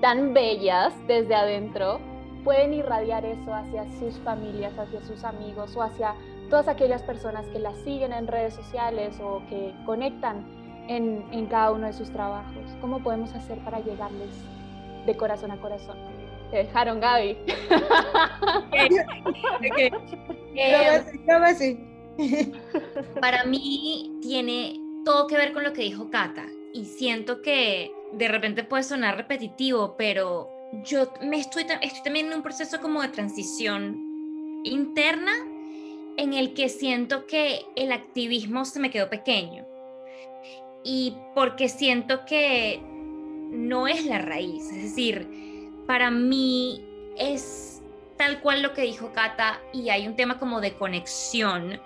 tan 0.00 0.32
bellas 0.32 0.94
desde 1.06 1.34
adentro, 1.34 2.00
pueden 2.42 2.72
irradiar 2.72 3.22
eso 3.26 3.52
hacia 3.52 3.84
sus 3.98 4.14
familias, 4.20 4.72
hacia 4.78 5.02
sus 5.02 5.22
amigos 5.24 5.76
o 5.76 5.82
hacia 5.82 6.14
todas 6.48 6.66
aquellas 6.68 7.02
personas 7.02 7.46
que 7.48 7.58
las 7.58 7.76
siguen 7.80 8.14
en 8.14 8.26
redes 8.26 8.54
sociales 8.54 9.20
o 9.20 9.42
que 9.50 9.74
conectan 9.84 10.42
en, 10.88 11.22
en 11.32 11.44
cada 11.48 11.72
uno 11.72 11.86
de 11.86 11.92
sus 11.92 12.10
trabajos. 12.10 12.64
¿Cómo 12.80 13.02
podemos 13.02 13.30
hacer 13.34 13.58
para 13.58 13.80
llegarles 13.80 14.30
de 15.04 15.14
corazón 15.18 15.50
a 15.50 15.60
corazón? 15.60 15.98
Te 16.50 16.56
dejaron, 16.56 17.00
Gaby. 17.00 17.36
para 23.20 23.44
mí 23.44 24.18
tiene 24.22 24.80
todo 25.04 25.26
que 25.26 25.36
ver 25.36 25.52
con 25.52 25.62
lo 25.62 25.74
que 25.74 25.82
dijo 25.82 26.08
Cata 26.08 26.46
y 26.72 26.86
siento 26.86 27.42
que 27.42 27.92
de 28.16 28.28
repente 28.28 28.64
puede 28.64 28.82
sonar 28.82 29.16
repetitivo, 29.16 29.96
pero 29.96 30.50
yo 30.84 31.12
me 31.22 31.38
estoy, 31.38 31.66
estoy 31.82 32.02
también 32.02 32.26
en 32.26 32.34
un 32.34 32.42
proceso 32.42 32.80
como 32.80 33.02
de 33.02 33.08
transición 33.08 34.60
interna 34.64 35.32
en 36.16 36.32
el 36.32 36.54
que 36.54 36.68
siento 36.68 37.26
que 37.26 37.64
el 37.76 37.92
activismo 37.92 38.64
se 38.64 38.80
me 38.80 38.90
quedó 38.90 39.08
pequeño. 39.10 39.66
y 40.86 41.16
porque 41.34 41.70
siento 41.70 42.26
que 42.26 42.78
no 43.50 43.86
es 43.88 44.04
la 44.04 44.18
raíz. 44.18 44.70
Es 44.70 44.82
decir, 44.82 45.26
para 45.86 46.10
mí 46.10 46.84
es 47.16 47.82
tal 48.18 48.40
cual 48.40 48.62
lo 48.62 48.74
que 48.74 48.82
dijo 48.82 49.10
Cata 49.12 49.60
y 49.72 49.88
hay 49.88 50.06
un 50.06 50.14
tema 50.14 50.38
como 50.38 50.60
de 50.60 50.74
conexión 50.74 51.80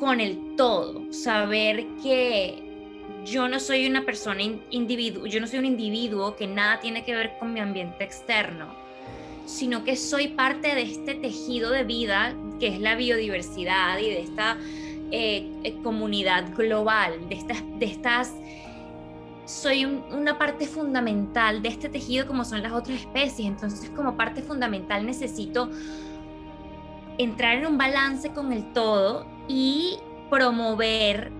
con 0.00 0.20
el 0.20 0.56
todo, 0.56 1.12
saber 1.12 1.86
que 2.02 2.75
yo 3.26 3.48
no 3.48 3.58
soy 3.58 3.86
una 3.86 4.04
persona 4.04 4.40
individuo, 4.70 5.26
yo 5.26 5.40
no 5.40 5.46
soy 5.46 5.58
un 5.58 5.66
individuo 5.66 6.36
que 6.36 6.46
nada 6.46 6.78
tiene 6.78 7.04
que 7.04 7.14
ver 7.14 7.32
con 7.38 7.52
mi 7.52 7.60
ambiente 7.60 8.04
externo, 8.04 8.66
sino 9.46 9.84
que 9.84 9.96
soy 9.96 10.28
parte 10.28 10.74
de 10.74 10.82
este 10.82 11.14
tejido 11.14 11.70
de 11.70 11.84
vida 11.84 12.34
que 12.60 12.68
es 12.68 12.80
la 12.80 12.94
biodiversidad 12.94 13.98
y 13.98 14.10
de 14.10 14.20
esta 14.20 14.56
eh, 15.10 15.50
eh, 15.64 15.74
comunidad 15.82 16.54
global, 16.56 17.28
de 17.28 17.34
estas, 17.34 17.62
de 17.78 17.86
estas 17.86 18.32
soy 19.44 19.84
una 19.84 20.38
parte 20.38 20.66
fundamental 20.66 21.62
de 21.62 21.68
este 21.68 21.88
tejido 21.88 22.26
como 22.26 22.44
son 22.44 22.62
las 22.62 22.72
otras 22.72 23.00
especies, 23.00 23.46
entonces 23.46 23.90
como 23.90 24.16
parte 24.16 24.42
fundamental 24.42 25.06
necesito 25.06 25.70
entrar 27.18 27.58
en 27.58 27.66
un 27.66 27.78
balance 27.78 28.30
con 28.30 28.52
el 28.52 28.72
todo 28.72 29.26
y 29.48 29.98
promover 30.30 31.30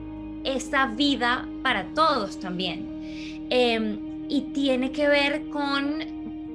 esa 0.46 0.86
vida 0.86 1.46
para 1.62 1.84
todos 1.94 2.38
también. 2.40 3.46
Em, 3.50 4.26
y 4.28 4.52
tiene 4.52 4.92
que 4.92 5.08
ver 5.08 5.48
con 5.48 6.02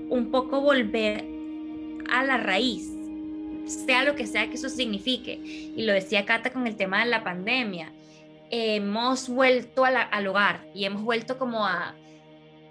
un 0.10 0.31
poco 0.31 0.62
volver 0.62 1.25
a 2.12 2.24
la 2.24 2.38
raíz, 2.38 2.91
sea 3.65 4.03
lo 4.03 4.15
que 4.15 4.27
sea 4.27 4.48
que 4.48 4.55
eso 4.55 4.69
signifique. 4.69 5.39
Y 5.75 5.83
lo 5.83 5.93
decía 5.93 6.25
Cata 6.25 6.51
con 6.51 6.67
el 6.67 6.75
tema 6.75 7.03
de 7.03 7.10
la 7.10 7.24
pandemia. 7.24 7.91
hemos 8.53 9.29
vuelto 9.29 9.86
al 9.86 10.27
hogar 10.27 10.65
y 10.75 10.83
hemos 10.83 11.03
vuelto 11.03 11.38
como 11.38 11.65
a, 11.65 11.95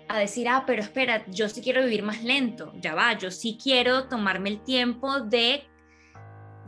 a 0.09 0.19
decir, 0.19 0.47
ah, 0.47 0.65
pero 0.67 0.83
espera, 0.83 1.25
yo 1.29 1.49
sí 1.49 1.63
quiero 1.63 1.83
vivir 1.83 2.03
más 2.03 2.23
lento, 2.23 2.71
ya 2.79 2.95
va, 2.95 3.17
yo 3.17 3.31
sí 3.31 3.57
quiero 3.63 4.07
tomarme 4.07 4.51
el 4.51 4.61
tiempo 4.63 5.21
de 5.21 5.65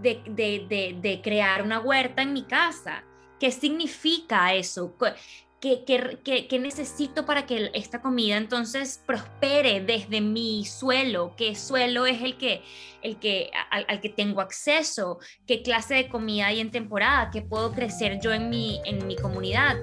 de, 0.01 0.23
de, 0.27 0.99
de, 1.01 1.21
crear 1.23 1.63
una 1.63 1.81
huerta 1.81 2.23
en 2.23 2.33
mi 2.33 2.43
casa. 2.45 3.05
¿Qué 3.43 3.51
significa 3.51 4.55
eso? 4.55 4.95
¿Qué, 5.61 5.83
qué, 5.85 6.47
qué, 6.49 6.59
necesito 6.61 7.27
para 7.27 7.45
que 7.45 7.73
esta 7.75 8.01
comida 8.01 8.37
entonces 8.37 9.03
prospere 9.05 9.81
desde 9.81 10.21
mi 10.21 10.65
suelo? 10.65 11.35
¿Qué 11.37 11.57
suelo 11.57 12.07
es 12.07 12.23
el 12.23 12.39
que, 12.39 12.63
el 13.03 13.19
que, 13.19 13.51
al, 13.69 14.01
que 14.01 14.11
tengo 14.11 14.41
acceso? 14.41 15.19
¿Qué 15.45 15.61
clase 15.61 15.95
de 15.95 16.09
comida 16.09 16.47
hay 16.47 16.61
en 16.61 16.71
temporada? 16.71 17.31
¿Qué 17.33 17.43
puedo 17.43 17.73
crecer 17.73 18.21
yo 18.23 18.33
en 18.33 18.49
mi, 18.49 18.81
en 18.85 19.09
mi 19.09 19.17
comunidad? 19.17 19.77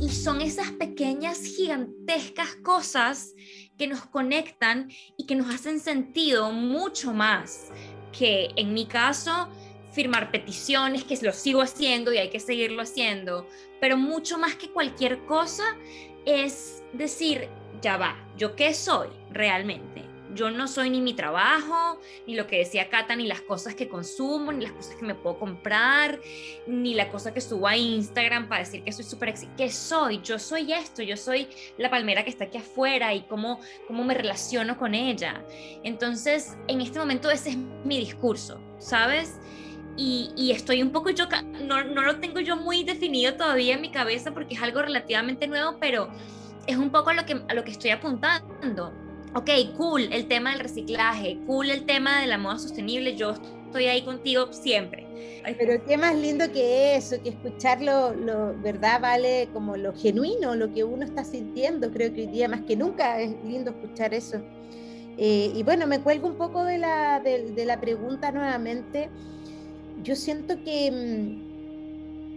Y 0.00 0.08
son 0.08 0.40
esas 0.40 0.70
pequeñas, 0.70 1.42
gigantescas 1.44 2.56
cosas 2.64 3.34
que 3.76 3.88
nos 3.88 4.06
conectan 4.06 4.90
y 5.18 5.26
que 5.26 5.34
nos 5.34 5.54
hacen 5.54 5.80
sentido 5.80 6.50
mucho 6.50 7.12
más 7.12 7.70
que 8.10 8.48
en 8.56 8.72
mi 8.72 8.86
caso 8.86 9.50
firmar 9.92 10.30
peticiones, 10.30 11.04
que 11.04 11.16
lo 11.22 11.32
sigo 11.32 11.62
haciendo 11.62 12.12
y 12.12 12.18
hay 12.18 12.30
que 12.30 12.40
seguirlo 12.40 12.82
haciendo, 12.82 13.48
pero 13.80 13.96
mucho 13.96 14.38
más 14.38 14.54
que 14.56 14.70
cualquier 14.70 15.24
cosa 15.26 15.64
es 16.26 16.82
decir, 16.92 17.48
ya 17.80 17.96
va, 17.96 18.16
¿yo 18.36 18.54
qué 18.56 18.74
soy 18.74 19.08
realmente? 19.30 20.10
yo 20.34 20.50
no 20.50 20.68
soy 20.68 20.90
ni 20.90 21.00
mi 21.00 21.14
trabajo, 21.14 22.00
ni 22.26 22.34
lo 22.34 22.46
que 22.46 22.58
decía 22.58 22.88
Cata, 22.88 23.16
ni 23.16 23.26
las 23.26 23.40
cosas 23.40 23.74
que 23.74 23.88
consumo, 23.88 24.52
ni 24.52 24.64
las 24.64 24.72
cosas 24.72 24.96
que 24.96 25.04
me 25.04 25.14
puedo 25.14 25.38
comprar, 25.38 26.20
ni 26.66 26.94
la 26.94 27.10
cosa 27.10 27.34
que 27.34 27.40
subo 27.40 27.66
a 27.66 27.76
Instagram 27.76 28.48
para 28.48 28.64
decir 28.64 28.82
que 28.82 28.92
soy 28.92 29.04
súper 29.04 29.30
exitosa. 29.30 29.56
¿Qué 29.56 29.70
soy? 29.70 30.20
Yo 30.22 30.38
soy 30.38 30.72
esto, 30.72 31.02
yo 31.02 31.16
soy 31.16 31.48
la 31.78 31.90
palmera 31.90 32.24
que 32.24 32.30
está 32.30 32.44
aquí 32.44 32.58
afuera 32.58 33.12
y 33.14 33.22
cómo, 33.22 33.60
cómo 33.86 34.04
me 34.04 34.14
relaciono 34.14 34.76
con 34.76 34.94
ella. 34.94 35.44
Entonces, 35.82 36.56
en 36.68 36.80
este 36.80 36.98
momento 36.98 37.30
ese 37.30 37.50
es 37.50 37.56
mi 37.56 37.98
discurso, 37.98 38.60
¿sabes? 38.78 39.38
Y, 40.02 40.30
y, 40.34 40.52
estoy 40.52 40.80
un 40.80 40.92
poco 40.92 41.10
yo, 41.10 41.26
no, 41.66 41.84
no 41.84 42.00
lo 42.00 42.20
tengo 42.20 42.40
yo 42.40 42.56
muy 42.56 42.84
definido 42.84 43.34
todavía 43.34 43.74
en 43.74 43.82
mi 43.82 43.90
cabeza 43.90 44.32
porque 44.32 44.54
es 44.54 44.62
algo 44.62 44.80
relativamente 44.80 45.46
nuevo, 45.46 45.76
pero 45.78 46.08
es 46.66 46.78
un 46.78 46.90
poco 46.90 47.10
a 47.10 47.14
lo 47.14 47.26
que, 47.26 47.42
a 47.46 47.52
lo 47.52 47.64
que 47.64 47.72
estoy 47.72 47.90
apuntando 47.90 48.94
ok, 49.34 49.50
cool 49.76 50.12
el 50.12 50.26
tema 50.26 50.50
del 50.50 50.60
reciclaje, 50.60 51.38
cool 51.46 51.70
el 51.70 51.84
tema 51.86 52.20
de 52.20 52.26
la 52.26 52.38
moda 52.38 52.58
sostenible, 52.58 53.16
yo 53.16 53.34
estoy 53.66 53.86
ahí 53.86 54.02
contigo 54.02 54.52
siempre. 54.52 55.06
Pero 55.58 55.82
qué 55.86 55.96
más 55.96 56.14
lindo 56.16 56.50
que 56.52 56.96
eso, 56.96 57.16
que 57.22 57.30
escucharlo, 57.30 58.14
lo, 58.14 58.58
¿verdad? 58.60 59.00
Vale 59.00 59.48
como 59.52 59.76
lo 59.76 59.94
genuino, 59.94 60.54
lo 60.54 60.72
que 60.72 60.84
uno 60.84 61.04
está 61.04 61.24
sintiendo. 61.24 61.90
Creo 61.90 62.12
que 62.12 62.22
hoy 62.22 62.26
día 62.26 62.48
más 62.48 62.62
que 62.62 62.76
nunca 62.76 63.20
es 63.20 63.32
lindo 63.44 63.70
escuchar 63.70 64.12
eso. 64.12 64.40
Eh, 65.16 65.52
y 65.54 65.62
bueno, 65.62 65.86
me 65.86 66.00
cuelgo 66.00 66.26
un 66.26 66.36
poco 66.36 66.64
de 66.64 66.78
la, 66.78 67.20
de 67.20 67.64
la 67.64 67.80
pregunta 67.80 68.32
nuevamente. 68.32 69.08
Yo 70.02 70.16
siento 70.16 70.62
que 70.64 70.90
mm, 70.90 71.50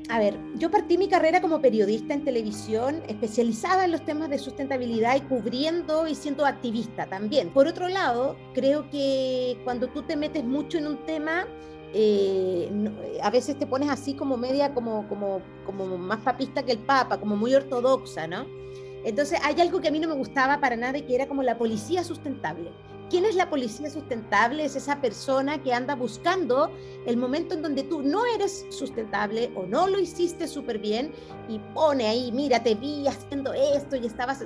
a 0.10 0.20
ver, 0.20 0.38
yo 0.56 0.70
partí 0.70 0.98
mi 0.98 1.08
carrera 1.08 1.42
como 1.42 1.62
periodista 1.62 2.14
en 2.14 2.26
televisión, 2.26 3.02
especializada 3.08 3.86
en 3.86 3.92
los 3.92 4.04
temas 4.04 4.30
de 4.30 4.38
sustentabilidad 4.38 5.16
y 5.16 5.22
cubriendo 5.22 6.08
y 6.08 6.16
siendo 6.16 6.46
activista 6.46 7.06
también. 7.08 7.50
Por 7.50 7.68
otro 7.68 7.88
lado, 7.88 8.36
creo 8.54 8.90
que 8.90 9.58
cuando 9.64 9.88
tú 9.88 10.04
te 10.04 10.18
metes 10.18 10.44
mucho 10.44 10.78
en 10.78 10.88
un 10.88 11.06
tema, 11.06 11.48
eh, 11.94 12.70
a 13.22 13.30
veces 13.30 13.58
te 13.58 13.66
pones 13.66 13.90
así 13.90 14.14
como 14.14 14.36
media, 14.36 14.74
como, 14.74 15.08
como, 15.08 15.42
como 15.66 15.98
más 15.98 16.20
papista 16.20 16.64
que 16.64 16.74
el 16.74 16.80
Papa, 16.80 17.20
como 17.20 17.38
muy 17.38 17.56
ortodoxa, 17.56 18.28
¿no? 18.28 18.46
Entonces 19.06 19.40
hay 19.44 19.60
algo 19.62 19.80
que 19.80 19.88
a 19.88 19.92
mí 19.92 20.00
no 20.00 20.10
me 20.10 20.16
gustaba 20.16 20.60
para 20.60 20.76
nada 20.76 20.98
y 20.98 21.04
que 21.04 21.16
era 21.16 21.28
como 21.28 21.44
la 21.44 21.58
policía 21.58 22.04
sustentable. 22.04 22.72
¿Quién 23.10 23.26
es 23.26 23.36
la 23.36 23.50
policía 23.50 23.90
sustentable? 23.90 24.66
Es 24.66 24.76
esa 24.76 25.00
persona 25.00 25.62
que 25.62 25.74
anda 25.74 25.96
buscando 25.96 26.72
el 27.06 27.18
momento 27.18 27.54
en 27.54 27.62
donde 27.62 27.84
tú 27.84 28.02
no 28.02 28.26
eres 28.26 28.66
sustentable 28.70 29.52
o 29.56 29.64
no 29.64 29.88
lo 29.88 30.00
hiciste 30.00 30.48
súper 30.48 30.80
bien 30.80 31.12
y 31.48 31.60
pone 31.74 32.08
ahí, 32.08 32.32
mira, 32.32 32.64
te 32.64 32.76
vi 32.76 33.08
haciendo 33.08 33.54
esto 33.54 33.96
y 33.96 34.06
estabas... 34.06 34.44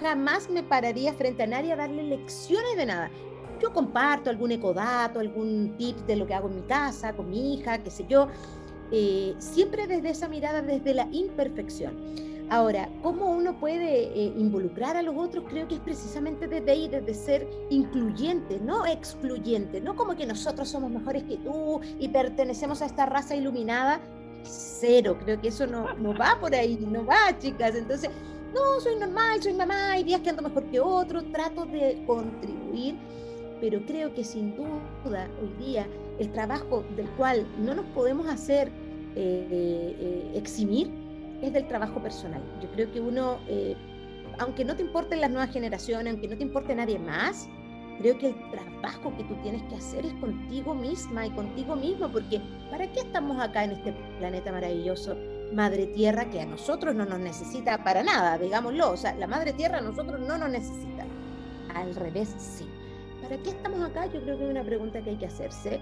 Jamás 0.00 0.50
me 0.50 0.62
pararía 0.62 1.14
frente 1.14 1.44
a 1.44 1.46
nadie 1.46 1.72
a 1.72 1.76
darle 1.76 2.02
lecciones 2.02 2.76
de 2.76 2.84
nada. 2.84 3.10
Yo 3.60 3.72
comparto 3.72 4.28
algún 4.28 4.52
ecodato, 4.52 5.18
algún 5.18 5.74
tip 5.78 5.96
de 6.06 6.16
lo 6.16 6.26
que 6.26 6.34
hago 6.34 6.48
en 6.48 6.56
mi 6.56 6.62
casa, 6.62 7.14
con 7.14 7.30
mi 7.30 7.54
hija, 7.54 7.78
qué 7.78 7.90
sé 7.90 8.04
yo, 8.06 8.28
eh, 8.92 9.34
siempre 9.38 9.86
desde 9.86 10.10
esa 10.10 10.28
mirada, 10.28 10.62
desde 10.62 10.94
la 10.94 11.08
imperfección. 11.10 12.27
Ahora, 12.50 12.88
¿cómo 13.02 13.26
uno 13.26 13.60
puede 13.60 14.04
eh, 14.04 14.32
involucrar 14.38 14.96
a 14.96 15.02
los 15.02 15.14
otros? 15.16 15.44
Creo 15.48 15.68
que 15.68 15.74
es 15.74 15.80
precisamente 15.80 16.48
desde 16.48 16.70
ahí, 16.70 16.88
desde 16.88 17.12
ser 17.12 17.46
incluyente, 17.68 18.58
no 18.60 18.86
excluyente, 18.86 19.82
no 19.82 19.94
como 19.94 20.16
que 20.16 20.24
nosotros 20.24 20.66
somos 20.66 20.90
mejores 20.90 21.24
que 21.24 21.36
tú 21.36 21.80
y 21.98 22.08
pertenecemos 22.08 22.80
a 22.80 22.86
esta 22.86 23.04
raza 23.04 23.36
iluminada. 23.36 24.00
Cero, 24.44 25.18
creo 25.22 25.38
que 25.38 25.48
eso 25.48 25.66
no, 25.66 25.92
no 25.94 26.16
va 26.16 26.38
por 26.40 26.54
ahí, 26.54 26.78
no 26.90 27.04
va, 27.04 27.38
chicas. 27.38 27.74
Entonces, 27.74 28.08
no, 28.54 28.80
soy 28.80 28.96
normal, 28.96 29.42
soy 29.42 29.52
mamá, 29.52 29.92
hay 29.92 30.04
días 30.04 30.22
que 30.22 30.30
ando 30.30 30.42
mejor 30.42 30.64
que 30.70 30.80
otros, 30.80 31.30
trato 31.32 31.66
de 31.66 32.02
contribuir, 32.06 32.96
pero 33.60 33.84
creo 33.84 34.14
que 34.14 34.24
sin 34.24 34.56
duda 34.56 35.28
hoy 35.42 35.66
día 35.66 35.86
el 36.18 36.32
trabajo 36.32 36.82
del 36.96 37.10
cual 37.10 37.46
no 37.58 37.74
nos 37.74 37.84
podemos 37.86 38.26
hacer 38.26 38.68
eh, 39.16 39.94
eh, 40.00 40.32
eximir 40.34 41.07
es 41.42 41.52
del 41.52 41.66
trabajo 41.68 42.02
personal. 42.02 42.42
Yo 42.62 42.68
creo 42.70 42.90
que 42.92 43.00
uno, 43.00 43.38
eh, 43.48 43.76
aunque 44.38 44.64
no 44.64 44.76
te 44.76 44.82
importen 44.82 45.20
las 45.20 45.30
nuevas 45.30 45.52
generaciones, 45.52 46.12
aunque 46.12 46.28
no 46.28 46.36
te 46.36 46.42
importe 46.42 46.74
nadie 46.74 46.98
más, 46.98 47.48
creo 47.98 48.18
que 48.18 48.28
el 48.28 48.50
trabajo 48.50 49.14
que 49.16 49.24
tú 49.24 49.34
tienes 49.42 49.62
que 49.64 49.76
hacer 49.76 50.06
es 50.06 50.12
contigo 50.14 50.74
misma 50.74 51.26
y 51.26 51.30
contigo 51.30 51.76
mismo, 51.76 52.08
porque 52.08 52.40
¿para 52.70 52.90
qué 52.92 53.00
estamos 53.00 53.40
acá 53.40 53.64
en 53.64 53.72
este 53.72 53.92
planeta 54.18 54.52
maravilloso? 54.52 55.16
Madre 55.52 55.86
Tierra 55.86 56.28
que 56.28 56.40
a 56.40 56.46
nosotros 56.46 56.94
no 56.94 57.06
nos 57.06 57.18
necesita 57.18 57.82
para 57.82 58.02
nada, 58.02 58.38
digámoslo, 58.38 58.92
o 58.92 58.96
sea, 58.96 59.14
la 59.14 59.26
Madre 59.26 59.52
Tierra 59.52 59.78
a 59.78 59.82
nosotros 59.82 60.20
no 60.20 60.38
nos 60.38 60.50
necesita. 60.50 61.04
Al 61.74 61.94
revés, 61.94 62.34
sí. 62.38 62.66
¿Para 63.22 63.36
qué 63.42 63.50
estamos 63.50 63.80
acá? 63.82 64.06
Yo 64.06 64.20
creo 64.22 64.38
que 64.38 64.44
es 64.44 64.50
una 64.50 64.64
pregunta 64.64 65.02
que 65.02 65.10
hay 65.10 65.16
que 65.16 65.26
hacerse. 65.26 65.80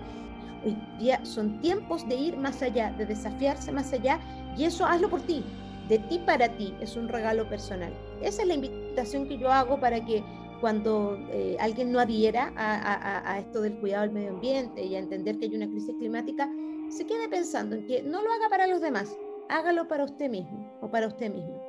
Hoy 0.65 0.77
día 0.99 1.25
son 1.25 1.61
tiempos 1.61 2.09
de 2.09 2.17
ir 2.17 2.37
más 2.37 2.63
allá, 2.63 2.93
de 2.93 3.07
desafiarse 3.07 3.71
más 3.73 3.93
allá 3.93 4.19
y 4.57 4.65
eso 4.65 4.87
hazlo 4.87 5.09
por 5.09 5.21
ti, 5.23 5.45
de 5.89 5.99
ti 5.99 6.19
para 6.25 6.49
ti, 6.49 6.75
es 6.81 6.97
un 6.97 7.09
regalo 7.09 7.49
personal. 7.49 7.93
Esa 8.21 8.43
es 8.43 8.49
la 8.49 8.55
invitación 8.55 9.29
que 9.29 9.39
yo 9.39 9.51
hago 9.51 9.79
para 9.79 10.05
que 10.05 10.25
cuando 10.61 11.19
eh, 11.31 11.57
alguien 11.61 11.93
no 11.93 12.01
adhiera 12.01 12.53
a, 12.57 13.39
esto 13.39 13.61
del 13.61 13.79
cuidado 13.79 14.03
del 14.03 14.13
medio 14.13 14.31
ambiente 14.31 14.83
y 14.83 14.95
a 14.97 14.99
entender 14.99 15.39
que 15.39 15.47
hay 15.47 15.55
una 15.55 15.69
crisis 15.69 15.95
climática, 15.99 16.51
se 16.89 17.07
quede 17.07 17.29
pensando 17.29 17.77
en 17.77 17.87
que 17.87 18.03
no 18.03 18.23
lo 18.23 18.33
haga 18.33 18.49
para 18.49 18.67
los 18.67 18.81
demás, 18.81 19.17
hágalo 19.49 19.87
para 19.87 20.05
usted 20.05 20.31
mismo 20.31 20.71
o 20.81 20.91
para 20.91 21.07
usted 21.07 21.33
mismo. 21.33 21.61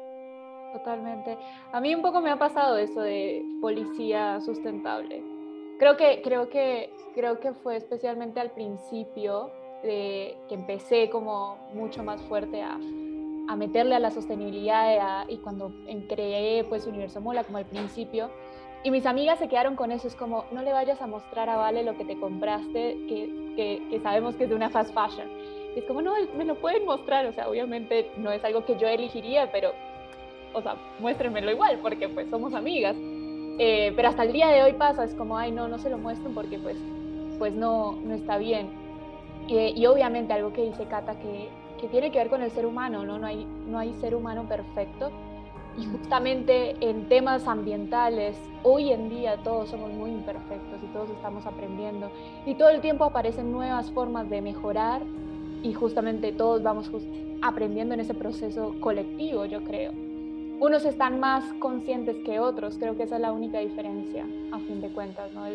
Totalmente. 0.73 1.37
A 1.71 1.81
mí 1.81 1.93
un 1.93 2.01
poco 2.01 2.21
me 2.21 2.29
ha 2.29 2.37
pasado 2.37 2.77
eso 2.77 3.01
de 3.01 3.43
policía 3.61 4.39
sustentable. 4.41 5.23
Creo 5.79 5.97
que, 5.97 6.21
creo 6.23 6.49
que, 6.49 6.93
creo 7.13 7.39
que 7.39 7.53
fue 7.53 7.77
especialmente 7.77 8.39
al 8.39 8.51
principio 8.51 9.51
que 9.81 10.37
empecé 10.49 11.09
como 11.09 11.57
mucho 11.73 12.03
más 12.03 12.21
fuerte 12.23 12.61
a 12.61 12.77
a 13.47 13.55
meterle 13.55 13.95
a 13.95 13.99
la 13.99 14.11
sostenibilidad 14.11 15.27
y 15.29 15.37
cuando 15.37 15.71
creé 16.09 16.63
pues 16.65 16.85
Universo 16.85 17.21
Mola 17.21 17.43
como 17.43 17.57
al 17.57 17.65
principio. 17.65 18.29
Y 18.83 18.91
mis 18.91 19.05
amigas 19.05 19.39
se 19.39 19.47
quedaron 19.47 19.75
con 19.75 19.91
eso, 19.91 20.07
es 20.07 20.15
como, 20.15 20.45
no 20.51 20.61
le 20.61 20.71
vayas 20.71 21.01
a 21.01 21.07
mostrar 21.07 21.49
a 21.49 21.57
Vale 21.57 21.83
lo 21.83 21.97
que 21.97 22.05
te 22.05 22.19
compraste, 22.19 22.97
que, 23.07 23.53
que, 23.55 23.81
que 23.89 23.99
sabemos 24.01 24.35
que 24.35 24.43
es 24.43 24.49
de 24.49 24.55
una 24.55 24.69
fast 24.69 24.93
fashion. 24.93 25.27
Y 25.75 25.79
es 25.79 25.85
como, 25.85 26.01
no, 26.01 26.13
me 26.37 26.45
lo 26.45 26.55
pueden 26.55 26.85
mostrar, 26.85 27.25
o 27.25 27.33
sea, 27.33 27.49
obviamente 27.49 28.11
no 28.17 28.31
es 28.31 28.43
algo 28.43 28.65
que 28.65 28.77
yo 28.77 28.87
elegiría, 28.87 29.51
pero, 29.51 29.71
o 30.53 30.61
sea, 30.61 30.75
muéstrenmelo 30.99 31.51
igual, 31.51 31.79
porque 31.81 32.07
pues 32.07 32.29
somos 32.29 32.53
amigas. 32.53 32.95
Eh, 33.59 33.91
pero 33.95 34.09
hasta 34.09 34.23
el 34.23 34.33
día 34.33 34.47
de 34.49 34.61
hoy 34.61 34.73
pasa, 34.73 35.03
es 35.03 35.15
como, 35.15 35.37
ay, 35.37 35.51
no, 35.51 35.67
no 35.67 35.79
se 35.79 35.89
lo 35.89 35.97
muestren 35.97 36.33
porque 36.33 36.59
pues, 36.59 36.77
pues 37.39 37.53
no, 37.53 37.93
no 37.93 38.13
está 38.13 38.37
bien. 38.37 38.69
Eh, 39.47 39.73
y 39.75 39.85
obviamente 39.85 40.33
algo 40.33 40.51
que 40.53 40.63
dice 40.63 40.85
Cata 40.85 41.17
que, 41.19 41.49
que, 41.79 41.87
tiene 41.87 42.11
que 42.11 42.19
ver 42.19 42.29
con 42.29 42.41
el 42.41 42.51
ser 42.51 42.65
humano, 42.65 43.05
¿no? 43.05 43.17
No 43.17 43.27
hay, 43.27 43.45
no 43.67 43.79
hay 43.79 43.93
ser 43.95 44.15
humano 44.15 44.43
perfecto. 44.47 45.11
Y 45.77 45.85
justamente 45.85 46.75
en 46.81 47.07
temas 47.07 47.47
ambientales, 47.47 48.35
hoy 48.63 48.91
en 48.91 49.09
día 49.09 49.37
todos 49.43 49.69
somos 49.69 49.91
muy 49.91 50.09
imperfectos 50.09 50.81
y 50.83 50.87
todos 50.87 51.09
estamos 51.11 51.45
aprendiendo. 51.45 52.09
Y 52.45 52.55
todo 52.55 52.69
el 52.69 52.81
tiempo 52.81 53.05
aparecen 53.05 53.51
nuevas 53.51 53.91
formas 53.91 54.29
de 54.29 54.41
mejorar 54.41 55.01
y 55.61 55.73
justamente 55.73 56.31
todos 56.31 56.63
vamos 56.63 56.89
aprendiendo 57.41 57.93
en 57.93 57.99
ese 57.99 58.15
proceso 58.15 58.75
colectivo, 58.79 59.45
yo 59.45 59.63
creo 59.63 59.91
unos 60.59 60.85
están 60.85 61.19
más 61.19 61.43
conscientes 61.59 62.17
que 62.25 62.39
otros, 62.39 62.77
creo 62.79 62.97
que 62.97 63.03
esa 63.03 63.15
es 63.15 63.21
la 63.21 63.31
única 63.31 63.59
diferencia, 63.59 64.25
a 64.51 64.59
fin 64.59 64.81
de 64.81 64.89
cuentas, 64.89 65.31
¿no? 65.33 65.45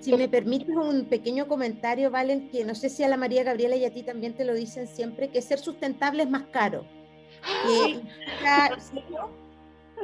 Si 0.00 0.16
me 0.16 0.28
permites 0.28 0.74
un 0.74 1.06
pequeño 1.06 1.48
comentario, 1.48 2.10
Valen, 2.10 2.50
que 2.50 2.64
no 2.64 2.74
sé 2.74 2.88
si 2.88 3.02
a 3.02 3.08
la 3.08 3.16
María 3.16 3.44
Gabriela 3.44 3.76
y 3.76 3.84
a 3.84 3.92
ti 3.92 4.02
también 4.02 4.34
te 4.34 4.44
lo 4.44 4.54
dicen 4.54 4.86
siempre, 4.86 5.30
que 5.30 5.42
ser 5.42 5.58
sustentable 5.58 6.22
es 6.22 6.30
más 6.30 6.44
caro. 6.52 6.86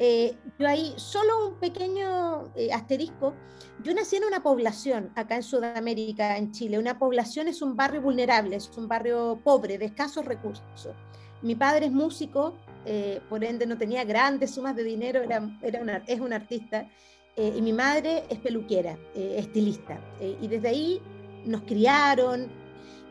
Eh, 0.01 0.35
yo 0.59 0.67
ahí, 0.67 0.95
solo 0.97 1.49
un 1.49 1.61
pequeño 1.61 2.51
eh, 2.57 2.73
asterisco, 2.73 3.35
yo 3.83 3.93
nací 3.93 4.17
en 4.17 4.25
una 4.25 4.43
población 4.43 5.13
acá 5.15 5.37
en 5.37 5.43
Sudamérica, 5.43 6.39
en 6.39 6.51
Chile. 6.51 6.79
Una 6.79 6.99
población 6.99 7.47
es 7.47 7.61
un 7.61 7.77
barrio 7.77 8.01
vulnerable, 8.01 8.57
es 8.57 8.71
un 8.77 8.89
barrio 8.89 9.39
pobre, 9.45 9.77
de 9.77 9.85
escasos 9.85 10.25
recursos. 10.25 10.97
Mi 11.43 11.55
padre 11.55 11.87
es 11.87 11.93
músico, 11.93 12.55
eh, 12.87 13.21
por 13.29 13.45
ende 13.45 13.67
no 13.67 13.77
tenía 13.77 14.03
grandes 14.05 14.53
sumas 14.53 14.75
de 14.75 14.85
dinero, 14.85 15.23
era, 15.23 15.43
era 15.61 16.03
es 16.07 16.21
un 16.21 16.33
artista, 16.33 16.89
eh, 17.37 17.55
y 17.57 17.63
mi 17.63 17.73
madre 17.73 18.25
es 18.29 18.39
peluquera, 18.39 18.99
eh, 19.15 19.37
estilista, 19.39 20.01
y 20.21 20.47
desde 20.49 20.69
ahí 20.69 21.01
nos 21.45 21.63
criaron 21.63 22.49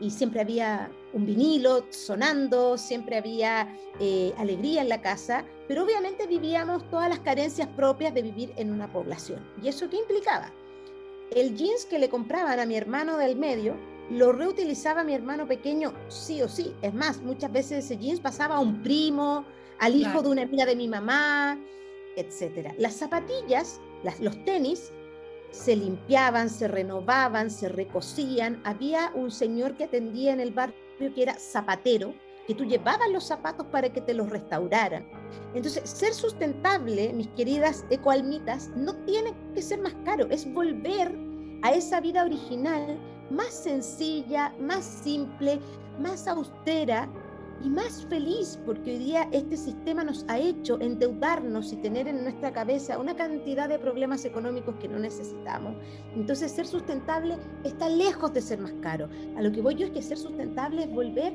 y 0.00 0.10
siempre 0.10 0.40
había 0.40 0.90
un 1.12 1.26
vinilo 1.26 1.84
sonando, 1.90 2.76
siempre 2.78 3.18
había 3.18 3.68
alegría 4.36 4.82
en 4.82 4.88
la 4.88 5.00
casa, 5.00 5.44
pero 5.68 5.84
obviamente 5.84 6.26
vivíamos 6.26 6.88
todas 6.90 7.08
las 7.08 7.20
carencias 7.20 7.68
propias 7.68 8.12
de 8.14 8.22
vivir 8.22 8.52
en 8.56 8.72
una 8.72 8.90
población. 8.90 9.38
¿Y 9.62 9.68
eso 9.68 9.88
qué 9.88 9.98
implicaba? 9.98 10.50
El 11.30 11.56
jeans 11.56 11.86
que 11.86 11.98
le 11.98 12.08
compraban 12.08 12.58
a 12.58 12.66
mi 12.66 12.74
hermano 12.74 13.16
del 13.16 13.36
medio, 13.36 13.76
lo 14.10 14.32
reutilizaba 14.32 15.04
mi 15.04 15.14
hermano 15.14 15.46
pequeño 15.46 15.94
sí 16.08 16.42
o 16.42 16.48
sí. 16.48 16.74
Es 16.82 16.92
más, 16.92 17.22
muchas 17.22 17.52
veces 17.52 17.84
ese 17.84 17.96
jeans 17.96 18.20
pasaba 18.20 18.56
a 18.56 18.60
un 18.60 18.82
primo, 18.82 19.44
al 19.78 19.94
hijo 19.96 20.22
de 20.22 20.28
una 20.28 20.42
amiga 20.42 20.66
de 20.66 20.76
mi 20.76 20.88
mamá, 20.88 21.58
etc. 22.16 22.74
Las 22.78 22.96
zapatillas, 22.96 23.80
los 24.20 24.44
tenis, 24.44 24.92
se 25.50 25.76
limpiaban, 25.76 26.48
se 26.48 26.68
renovaban, 26.68 27.50
se 27.50 27.68
recosían. 27.68 28.60
Había 28.64 29.12
un 29.14 29.30
señor 29.30 29.76
que 29.76 29.84
atendía 29.84 30.32
en 30.32 30.40
el 30.40 30.52
barrio 30.52 30.74
que 31.14 31.22
era 31.22 31.34
zapatero, 31.34 32.14
que 32.46 32.54
tú 32.54 32.64
llevabas 32.64 33.10
los 33.10 33.24
zapatos 33.24 33.66
para 33.66 33.92
que 33.92 34.00
te 34.00 34.14
los 34.14 34.30
restauraran. 34.30 35.06
Entonces, 35.54 35.88
ser 35.88 36.14
sustentable, 36.14 37.12
mis 37.12 37.28
queridas 37.28 37.84
ecoalmitas, 37.90 38.70
no 38.76 38.94
tiene 39.04 39.34
que 39.54 39.62
ser 39.62 39.80
más 39.80 39.94
caro, 40.04 40.26
es 40.30 40.52
volver 40.52 41.14
a 41.62 41.72
esa 41.72 42.00
vida 42.00 42.24
original 42.24 42.98
más 43.30 43.52
sencilla, 43.52 44.54
más 44.60 44.84
simple, 44.84 45.58
más 45.98 46.26
austera, 46.28 47.08
y 47.62 47.68
más 47.68 48.04
feliz 48.06 48.58
porque 48.66 48.92
hoy 48.92 48.98
día 48.98 49.28
este 49.32 49.56
sistema 49.56 50.02
nos 50.02 50.24
ha 50.28 50.38
hecho 50.38 50.80
endeudarnos 50.80 51.72
y 51.72 51.76
tener 51.76 52.08
en 52.08 52.24
nuestra 52.24 52.52
cabeza 52.52 52.98
una 52.98 53.14
cantidad 53.14 53.68
de 53.68 53.78
problemas 53.78 54.24
económicos 54.24 54.74
que 54.76 54.88
no 54.88 54.98
necesitamos. 54.98 55.76
Entonces 56.14 56.52
ser 56.52 56.66
sustentable 56.66 57.38
está 57.64 57.88
lejos 57.88 58.32
de 58.32 58.42
ser 58.42 58.58
más 58.58 58.72
caro. 58.82 59.08
A 59.36 59.42
lo 59.42 59.52
que 59.52 59.62
voy 59.62 59.76
yo 59.76 59.86
es 59.86 59.92
que 59.92 60.02
ser 60.02 60.18
sustentable 60.18 60.84
es 60.84 60.90
volver 60.90 61.32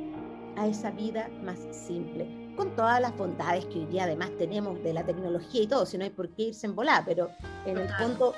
a 0.57 0.67
esa 0.67 0.91
vida 0.91 1.29
más 1.43 1.59
simple, 1.71 2.27
con 2.55 2.75
todas 2.75 2.99
las 2.99 3.15
bondades 3.15 3.65
que 3.67 3.79
hoy 3.79 3.85
día 3.85 4.05
además 4.05 4.31
tenemos 4.37 4.81
de 4.83 4.91
la 4.91 5.05
tecnología 5.05 5.61
y 5.61 5.67
todo, 5.67 5.85
si 5.85 5.97
no 5.99 6.03
hay 6.03 6.09
por 6.09 6.29
qué 6.29 6.43
irse 6.43 6.65
en 6.65 6.75
volar, 6.75 7.03
pero 7.05 7.29
en 7.65 7.77
el 7.77 7.87
fondo 7.89 8.33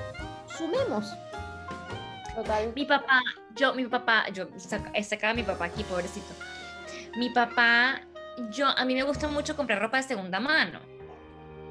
sumemos. 0.57 1.09
Total. 2.35 2.73
Mi 2.75 2.85
papá, 2.85 3.21
yo, 3.55 3.73
mi 3.73 3.85
papá, 3.85 4.25
yo 4.33 4.47
sacaba 4.57 5.31
a 5.31 5.33
mi 5.33 5.43
papá 5.43 5.65
aquí, 5.65 5.83
pobrecito 5.83 6.33
mi 7.17 7.29
papá, 7.29 8.01
yo, 8.51 8.67
a 8.67 8.85
mí 8.85 8.95
me 8.95 9.03
gusta 9.03 9.27
mucho 9.27 9.55
comprar 9.55 9.79
ropa 9.79 9.97
de 9.97 10.03
segunda 10.03 10.39
mano, 10.39 10.79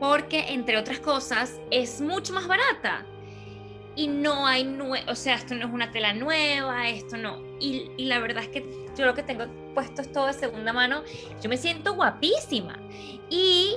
porque 0.01 0.53
entre 0.53 0.79
otras 0.79 1.01
cosas 1.01 1.61
es 1.71 2.01
mucho 2.01 2.33
más 2.33 2.47
barata. 2.47 3.05
Y 3.97 4.07
no 4.07 4.47
hay, 4.47 4.79
o 5.09 5.15
sea, 5.17 5.35
esto 5.35 5.57
no 5.57 5.67
es 5.67 5.73
una 5.73 5.91
tela 5.91 6.13
nueva, 6.13 6.89
esto 6.89 7.17
no. 7.17 7.43
Y, 7.59 7.91
y 7.97 8.05
la 8.05 8.21
verdad 8.21 8.45
es 8.45 8.49
que 8.51 8.87
yo 8.97 9.07
lo 9.07 9.15
que 9.15 9.25
tengo 9.25 9.47
puesto 9.75 10.03
es 10.03 10.13
todo 10.13 10.27
de 10.29 10.35
segunda 10.35 10.73
mano. 10.73 11.03
Yo 11.43 11.49
me 11.49 11.57
siento 11.57 11.95
guapísima. 11.95 12.79
Y 13.29 13.75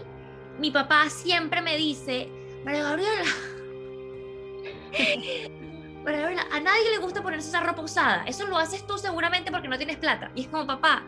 mi 0.60 0.70
papá 0.70 1.10
siempre 1.10 1.62
me 1.62 1.76
dice, 1.76 2.30
María 2.64 2.84
Gabriela, 2.84 3.24
María 6.04 6.22
Gabriela, 6.22 6.46
a 6.52 6.60
nadie 6.60 6.92
le 6.92 6.98
gusta 7.00 7.24
ponerse 7.24 7.50
esa 7.50 7.62
ropa 7.62 7.82
usada. 7.82 8.24
Eso 8.26 8.46
lo 8.46 8.58
haces 8.58 8.86
tú 8.86 8.98
seguramente 9.00 9.52
porque 9.52 9.68
no 9.68 9.78
tienes 9.78 9.98
plata. 9.98 10.32
Y 10.36 10.42
es 10.42 10.48
como, 10.48 10.68
papá, 10.68 11.04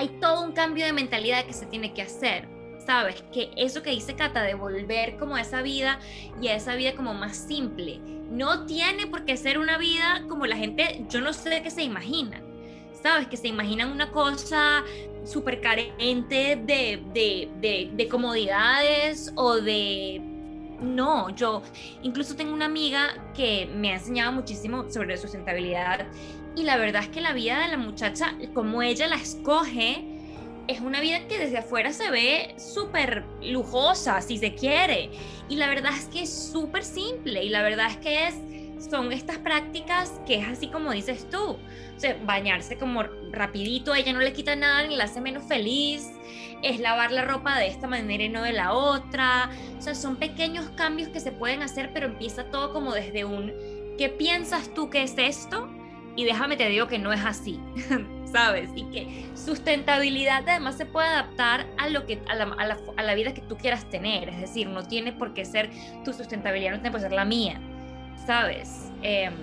hay 0.00 0.08
todo 0.18 0.42
un 0.42 0.52
cambio 0.52 0.86
de 0.86 0.94
mentalidad 0.94 1.44
que 1.44 1.52
se 1.52 1.66
tiene 1.66 1.92
que 1.92 2.00
hacer. 2.00 2.48
¿Sabes? 2.86 3.22
Que 3.32 3.50
eso 3.56 3.82
que 3.82 3.90
dice 3.90 4.16
Cata, 4.16 4.42
de 4.42 4.54
volver 4.54 5.18
como 5.18 5.36
a 5.36 5.42
esa 5.42 5.60
vida 5.60 6.00
y 6.40 6.48
a 6.48 6.56
esa 6.56 6.74
vida 6.74 6.94
como 6.94 7.12
más 7.12 7.36
simple, 7.36 8.00
no 8.30 8.64
tiene 8.64 9.06
por 9.06 9.26
qué 9.26 9.36
ser 9.36 9.58
una 9.58 9.76
vida 9.76 10.24
como 10.28 10.46
la 10.46 10.56
gente, 10.56 11.04
yo 11.10 11.20
no 11.20 11.34
sé 11.34 11.62
qué 11.62 11.70
se 11.70 11.82
imagina. 11.82 12.42
¿Sabes? 13.02 13.28
Que 13.28 13.36
se 13.36 13.48
imaginan 13.48 13.92
una 13.92 14.10
cosa 14.10 14.82
súper 15.24 15.60
carente 15.60 16.56
de, 16.56 17.02
de, 17.12 17.50
de, 17.60 17.90
de 17.92 18.08
comodidades 18.08 19.32
o 19.36 19.56
de 19.56 20.22
no, 20.80 21.28
yo 21.30 21.62
incluso 22.02 22.34
tengo 22.34 22.54
una 22.54 22.64
amiga 22.64 23.30
que 23.34 23.68
me 23.74 23.92
ha 23.92 23.94
enseñado 23.96 24.32
muchísimo 24.32 24.90
sobre 24.90 25.16
sustentabilidad 25.18 26.06
y 26.56 26.62
la 26.64 26.76
verdad 26.76 27.02
es 27.02 27.08
que 27.08 27.20
la 27.20 27.32
vida 27.32 27.60
de 27.60 27.68
la 27.68 27.76
muchacha, 27.76 28.34
como 28.54 28.82
ella 28.82 29.06
la 29.06 29.16
escoge, 29.16 30.04
es 30.68 30.80
una 30.80 31.00
vida 31.00 31.26
que 31.26 31.38
desde 31.38 31.58
afuera 31.58 31.92
se 31.92 32.10
ve 32.10 32.54
súper 32.56 33.24
lujosa, 33.42 34.20
si 34.20 34.38
se 34.38 34.54
quiere. 34.54 35.10
Y 35.48 35.56
la 35.56 35.68
verdad 35.68 35.92
es 35.96 36.06
que 36.06 36.22
es 36.22 36.50
súper 36.52 36.84
simple 36.84 37.42
y 37.44 37.48
la 37.48 37.62
verdad 37.62 37.90
es 37.90 37.96
que 37.96 38.28
es, 38.28 38.34
son 38.88 39.12
estas 39.12 39.38
prácticas 39.38 40.20
que 40.26 40.36
es 40.36 40.46
así 40.46 40.68
como 40.68 40.92
dices 40.92 41.28
tú. 41.28 41.56
O 41.96 42.00
sea, 42.00 42.16
bañarse 42.24 42.78
como 42.78 43.02
rapidito, 43.32 43.92
a 43.92 43.98
ella 43.98 44.12
no 44.12 44.20
le 44.20 44.32
quita 44.32 44.54
nada 44.54 44.86
ni 44.86 44.96
la 44.96 45.04
hace 45.04 45.20
menos 45.20 45.44
feliz. 45.44 46.08
Es 46.62 46.78
lavar 46.78 47.10
la 47.10 47.24
ropa 47.24 47.58
de 47.58 47.66
esta 47.66 47.88
manera 47.88 48.22
y 48.22 48.28
no 48.28 48.42
de 48.42 48.52
la 48.52 48.72
otra. 48.72 49.50
O 49.78 49.82
sea, 49.82 49.94
son 49.94 50.16
pequeños 50.16 50.68
cambios 50.76 51.08
que 51.08 51.20
se 51.20 51.32
pueden 51.32 51.62
hacer, 51.62 51.90
pero 51.92 52.06
empieza 52.06 52.44
todo 52.44 52.72
como 52.72 52.92
desde 52.92 53.24
un, 53.24 53.52
¿qué 53.98 54.08
piensas 54.08 54.72
tú 54.72 54.88
que 54.88 55.02
es 55.02 55.14
esto? 55.16 55.68
Y 56.16 56.24
déjame 56.24 56.56
te 56.56 56.68
digo 56.68 56.86
que 56.86 56.98
no 56.98 57.12
es 57.12 57.24
así, 57.24 57.60
¿sabes? 58.24 58.70
Y 58.74 58.84
que 58.84 59.26
sustentabilidad 59.34 60.42
además 60.46 60.76
se 60.76 60.86
puede 60.86 61.08
adaptar 61.08 61.66
a, 61.78 61.88
lo 61.88 62.06
que, 62.06 62.20
a, 62.28 62.34
la, 62.34 62.76
a, 62.96 63.02
la, 63.02 63.14
vida 63.14 63.32
que 63.32 63.42
tú 63.42 63.56
quieras 63.56 63.88
tener. 63.90 64.28
Es 64.28 64.40
decir, 64.40 64.68
no 64.68 64.82
tiene 64.82 65.12
por 65.12 65.34
qué 65.34 65.44
ser 65.44 65.70
tu 66.04 66.12
sustentabilidad, 66.12 66.72
no 66.72 66.76
tiene 66.78 66.90
por 66.90 67.00
qué 67.00 67.06
ser 67.06 67.12
la 67.12 67.24
mía, 67.24 67.60
¿sabes? 68.26 68.92
Em, 69.02 69.34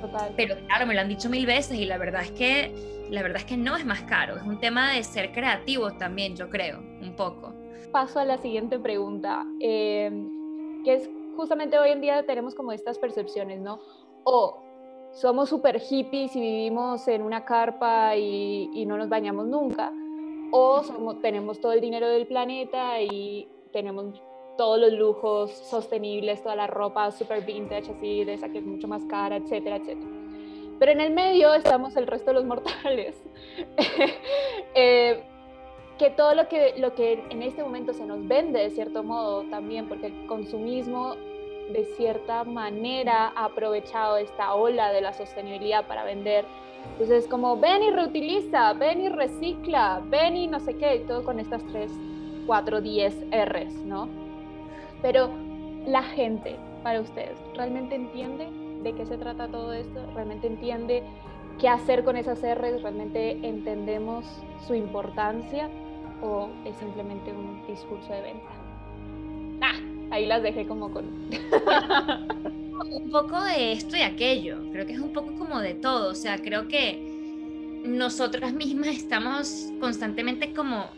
Total. 0.00 0.32
Pero 0.36 0.56
claro, 0.66 0.86
me 0.86 0.94
lo 0.94 1.00
han 1.00 1.08
dicho 1.08 1.30
mil 1.30 1.46
veces 1.46 1.78
y 1.78 1.86
la 1.86 1.96
verdad 1.96 2.22
es 2.22 2.30
que 2.32 2.96
la 3.10 3.22
verdad 3.22 3.38
es 3.38 3.44
que 3.44 3.56
no 3.56 3.76
es 3.76 3.84
más 3.84 4.02
caro, 4.02 4.36
es 4.36 4.42
un 4.42 4.58
tema 4.58 4.92
de 4.92 5.02
ser 5.04 5.32
creativos 5.32 5.96
también, 5.98 6.36
yo 6.36 6.50
creo, 6.50 6.80
un 7.00 7.14
poco. 7.16 7.54
Paso 7.92 8.18
a 8.18 8.24
la 8.24 8.36
siguiente 8.38 8.78
pregunta, 8.78 9.46
em, 9.60 10.82
que 10.84 10.94
es 10.94 11.10
justamente 11.36 11.78
hoy 11.78 11.90
en 11.90 12.00
día 12.00 12.24
tenemos 12.24 12.54
como 12.54 12.72
estas 12.72 12.98
percepciones, 12.98 13.60
¿no? 13.60 13.80
O 14.24 14.62
somos 15.16 15.48
súper 15.48 15.80
hippies 15.80 16.36
y 16.36 16.40
vivimos 16.40 17.08
en 17.08 17.22
una 17.22 17.44
carpa 17.44 18.14
y, 18.16 18.84
no 18.86 18.98
nos 18.98 19.08
bañamos 19.08 19.46
nunca, 19.46 19.90
o 20.52 20.82
tenemos 21.22 21.58
todo 21.58 21.72
el 21.72 21.80
dinero 21.80 22.06
del 22.08 22.26
planeta 22.26 23.00
y 23.00 23.48
tenemos 23.72 24.22
todos 24.58 24.78
los 24.78 24.92
lujos 24.92 25.52
sostenibles, 25.52 26.42
toda 26.42 26.54
la 26.54 26.66
ropa 26.66 27.10
super 27.10 27.44
vintage, 27.44 27.92
así 27.92 28.24
de 28.24 28.34
esa 28.34 28.50
que 28.50 28.58
es 28.58 28.64
mucho 28.64 28.88
más 28.88 29.04
cara, 29.06 29.36
etcétera, 29.36 29.76
etcétera. 29.76 30.10
Pero 30.78 30.92
en 30.92 31.00
el 31.00 31.12
medio 31.14 31.54
estamos 31.54 31.96
el 31.96 32.06
resto 32.06 32.30
de 32.30 32.34
los 32.34 32.44
mortales. 32.44 33.16
Eh, 34.78 35.22
que 35.98 36.10
todo 36.10 36.34
lo 36.34 36.48
que, 36.48 36.74
lo 36.76 36.94
que 36.94 37.24
en 37.30 37.42
este 37.42 37.62
momento 37.62 37.94
se 37.94 38.04
nos 38.04 38.28
vende 38.28 38.60
de 38.60 38.68
cierto 38.68 39.02
modo 39.02 39.44
también, 39.48 39.88
porque 39.88 40.08
el 40.08 40.26
consumismo 40.26 41.14
de 41.72 41.84
cierta 41.96 42.44
manera 42.44 43.32
ha 43.34 43.46
aprovechado 43.46 44.16
esta 44.16 44.54
ola 44.54 44.92
de 44.92 45.00
la 45.00 45.12
sostenibilidad 45.12 45.86
para 45.86 46.04
vender. 46.04 46.44
Entonces, 46.92 47.26
como 47.26 47.56
ven 47.56 47.82
y 47.82 47.90
reutiliza, 47.90 48.72
ven 48.74 49.00
y 49.00 49.08
recicla, 49.08 50.02
ven 50.04 50.36
y 50.36 50.46
no 50.46 50.60
sé 50.60 50.76
qué, 50.76 51.04
todo 51.06 51.24
con 51.24 51.40
estas 51.40 51.64
tres, 51.66 51.90
cuatro, 52.46 52.80
diez 52.80 53.16
R's, 53.30 53.74
¿no? 53.84 54.08
Pero 55.02 55.30
la 55.86 56.02
gente, 56.02 56.56
para 56.82 57.00
ustedes, 57.00 57.38
¿realmente 57.54 57.96
entiende 57.96 58.48
de 58.82 58.92
qué 58.94 59.04
se 59.04 59.18
trata 59.18 59.48
todo 59.48 59.72
esto? 59.72 60.00
¿Realmente 60.14 60.46
entiende 60.46 61.02
qué 61.58 61.68
hacer 61.68 62.04
con 62.04 62.16
esas 62.16 62.40
R's? 62.42 62.82
¿Realmente 62.82 63.32
entendemos 63.46 64.24
su 64.66 64.74
importancia? 64.74 65.68
¿O 66.22 66.48
es 66.64 66.76
simplemente 66.76 67.30
un 67.32 67.66
discurso 67.66 68.12
de 68.12 68.22
venta? 68.22 68.65
Ah, 70.16 70.18
ahí 70.18 70.24
las 70.24 70.42
dejé 70.42 70.66
como 70.66 70.90
con... 70.90 71.04
un 72.90 73.10
poco 73.10 73.38
de 73.44 73.72
esto 73.72 73.98
y 73.98 74.00
aquello, 74.00 74.70
creo 74.72 74.86
que 74.86 74.94
es 74.94 74.98
un 74.98 75.12
poco 75.12 75.36
como 75.36 75.60
de 75.60 75.74
todo, 75.74 76.10
o 76.10 76.14
sea, 76.14 76.38
creo 76.38 76.68
que 76.68 77.82
nosotras 77.84 78.54
mismas 78.54 78.88
estamos 78.88 79.66
constantemente 79.78 80.54
como 80.54 80.90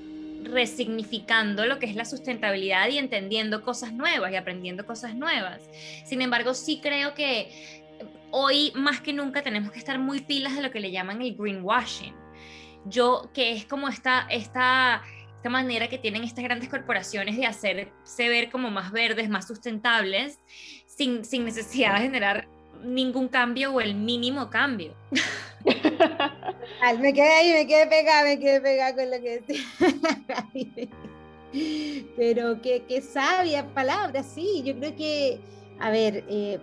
resignificando 0.44 1.66
lo 1.66 1.80
que 1.80 1.86
es 1.86 1.96
la 1.96 2.04
sustentabilidad 2.04 2.88
y 2.90 2.98
entendiendo 2.98 3.62
cosas 3.62 3.92
nuevas 3.92 4.30
y 4.30 4.36
aprendiendo 4.36 4.86
cosas 4.86 5.16
nuevas. 5.16 5.68
Sin 6.04 6.22
embargo, 6.22 6.54
sí 6.54 6.78
creo 6.80 7.14
que 7.14 7.50
hoy 8.30 8.70
más 8.76 9.00
que 9.00 9.12
nunca 9.12 9.42
tenemos 9.42 9.72
que 9.72 9.80
estar 9.80 9.98
muy 9.98 10.20
pilas 10.20 10.54
de 10.54 10.62
lo 10.62 10.70
que 10.70 10.78
le 10.78 10.92
llaman 10.92 11.22
el 11.22 11.34
greenwashing. 11.36 12.14
Yo, 12.84 13.30
que 13.34 13.50
es 13.50 13.64
como 13.64 13.88
esta, 13.88 14.28
esta 14.30 15.02
esta 15.38 15.50
manera 15.50 15.88
que 15.88 15.98
tienen 15.98 16.24
estas 16.24 16.42
grandes 16.42 16.68
corporaciones 16.68 17.36
de 17.36 17.46
hacerse 17.46 18.28
ver 18.28 18.50
como 18.50 18.70
más 18.70 18.90
verdes, 18.90 19.28
más 19.28 19.46
sustentables, 19.46 20.40
sin, 20.86 21.24
sin 21.24 21.44
necesidad 21.44 21.94
de 21.94 22.00
generar 22.00 22.48
ningún 22.82 23.28
cambio 23.28 23.72
o 23.72 23.80
el 23.80 23.94
mínimo 23.94 24.50
cambio. 24.50 24.94
me 27.00 27.12
quedé 27.12 27.30
ahí, 27.30 27.52
me 27.52 27.66
quedé 27.68 27.86
pegada, 27.86 28.24
me 28.24 28.40
quedé 28.40 28.60
pegada 28.60 28.94
con 28.96 29.10
lo 29.10 29.20
que 29.20 29.40
decía. 29.40 29.64
Pero 32.16 32.60
qué, 32.60 32.82
qué 32.88 33.00
sabia 33.00 33.64
palabra, 33.72 34.24
sí, 34.24 34.62
yo 34.64 34.76
creo 34.76 34.96
que, 34.96 35.40
a 35.78 35.90
ver, 35.90 36.24
eh, 36.28 36.58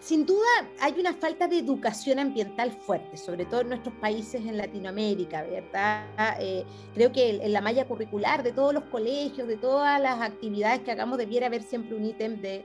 sin 0.00 0.24
duda 0.24 0.48
hay 0.80 0.94
una 0.98 1.12
falta 1.12 1.46
de 1.46 1.58
educación 1.58 2.18
ambiental 2.18 2.72
fuerte, 2.72 3.16
sobre 3.16 3.44
todo 3.44 3.60
en 3.60 3.68
nuestros 3.68 3.94
países 3.96 4.44
en 4.46 4.56
Latinoamérica, 4.56 5.42
¿verdad? 5.42 6.06
Eh, 6.40 6.64
creo 6.94 7.12
que 7.12 7.30
en 7.42 7.52
la 7.52 7.60
malla 7.60 7.86
curricular 7.86 8.42
de 8.42 8.52
todos 8.52 8.72
los 8.72 8.84
colegios, 8.84 9.46
de 9.46 9.56
todas 9.56 10.00
las 10.00 10.20
actividades 10.20 10.80
que 10.80 10.90
hagamos, 10.90 11.18
debiera 11.18 11.46
haber 11.46 11.62
siempre 11.62 11.96
un 11.96 12.04
ítem 12.06 12.40
de 12.40 12.64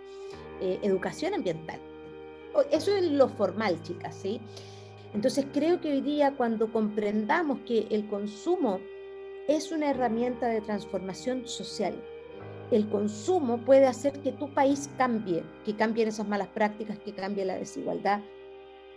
eh, 0.62 0.80
educación 0.82 1.34
ambiental. 1.34 1.80
Eso 2.72 2.96
es 2.96 3.04
lo 3.04 3.28
formal, 3.28 3.82
chicas, 3.84 4.16
¿sí? 4.16 4.40
Entonces 5.14 5.46
creo 5.54 5.82
que 5.82 5.92
hoy 5.92 6.02
día 6.02 6.34
cuando 6.38 6.72
comprendamos 6.72 7.60
que 7.66 7.88
el 7.90 8.08
consumo 8.08 8.80
es 9.48 9.72
una 9.72 9.90
herramienta 9.90 10.48
de 10.48 10.62
transformación 10.62 11.48
social, 11.48 11.94
el 12.72 12.90
consumo 12.90 13.58
puede 13.60 13.86
hacer 13.86 14.14
que 14.22 14.32
tu 14.32 14.54
país 14.54 14.90
cambie, 14.98 15.44
que 15.64 15.76
cambien 15.76 16.08
esas 16.08 16.28
malas 16.28 16.48
prácticas, 16.48 17.00
que 17.00 17.14
cambie 17.14 17.46
la 17.46 17.56
desigualdad. 17.56 18.22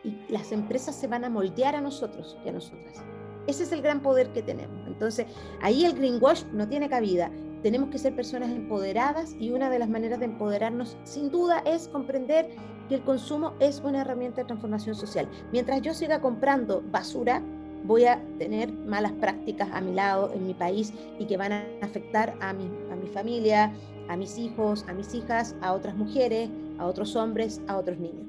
Y 0.04 0.16
las 0.28 0.52
empresas 0.52 0.94
se 0.94 1.06
van 1.06 1.24
a 1.24 1.30
moldear 1.30 1.74
a 1.74 1.80
nosotros 1.80 2.36
y 2.44 2.48
a 2.48 2.52
nosotras. 2.52 3.02
Ese 3.46 3.64
es 3.64 3.72
el 3.72 3.82
gran 3.82 4.00
poder 4.00 4.32
que 4.32 4.42
tenemos. 4.42 4.86
Entonces, 4.86 5.26
ahí 5.60 5.84
el 5.84 5.94
greenwash 5.94 6.44
no 6.52 6.68
tiene 6.68 6.88
cabida. 6.88 7.30
Tenemos 7.62 7.90
que 7.90 7.98
ser 7.98 8.14
personas 8.14 8.50
empoderadas 8.50 9.34
y 9.38 9.50
una 9.50 9.68
de 9.70 9.78
las 9.78 9.88
maneras 9.88 10.20
de 10.20 10.26
empoderarnos, 10.26 10.96
sin 11.04 11.30
duda, 11.30 11.60
es 11.66 11.88
comprender 11.88 12.50
que 12.88 12.96
el 12.96 13.02
consumo 13.02 13.54
es 13.58 13.80
una 13.80 14.02
herramienta 14.02 14.42
de 14.42 14.46
transformación 14.46 14.94
social. 14.94 15.28
Mientras 15.50 15.82
yo 15.82 15.92
siga 15.92 16.20
comprando 16.20 16.82
basura, 16.90 17.42
voy 17.84 18.04
a 18.04 18.20
tener 18.38 18.72
malas 18.72 19.12
prácticas 19.12 19.68
a 19.72 19.80
mi 19.80 19.94
lado, 19.94 20.32
en 20.34 20.46
mi 20.46 20.54
país, 20.54 20.92
y 21.18 21.26
que 21.26 21.36
van 21.36 21.52
a 21.52 21.64
afectar 21.82 22.34
a 22.40 22.52
mi, 22.52 22.70
a 22.90 22.96
mi 22.96 23.08
familia, 23.08 23.72
a 24.08 24.16
mis 24.16 24.38
hijos, 24.38 24.84
a 24.88 24.92
mis 24.92 25.14
hijas, 25.14 25.54
a 25.60 25.72
otras 25.72 25.96
mujeres, 25.96 26.50
a 26.78 26.86
otros 26.86 27.14
hombres, 27.16 27.60
a 27.68 27.76
otros 27.76 27.98
niños. 27.98 28.26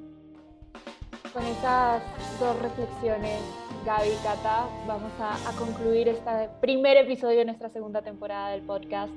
Con 1.34 1.46
estas 1.46 2.02
dos 2.40 2.60
reflexiones, 2.62 3.40
Gaby 3.86 4.10
y 4.10 4.24
Cata, 4.24 4.68
vamos 4.88 5.12
a 5.20 5.52
concluir 5.58 6.08
este 6.08 6.50
primer 6.60 6.98
episodio 6.98 7.40
de 7.40 7.46
nuestra 7.46 7.70
segunda 7.70 8.02
temporada 8.02 8.50
del 8.50 8.64
podcast. 8.64 9.14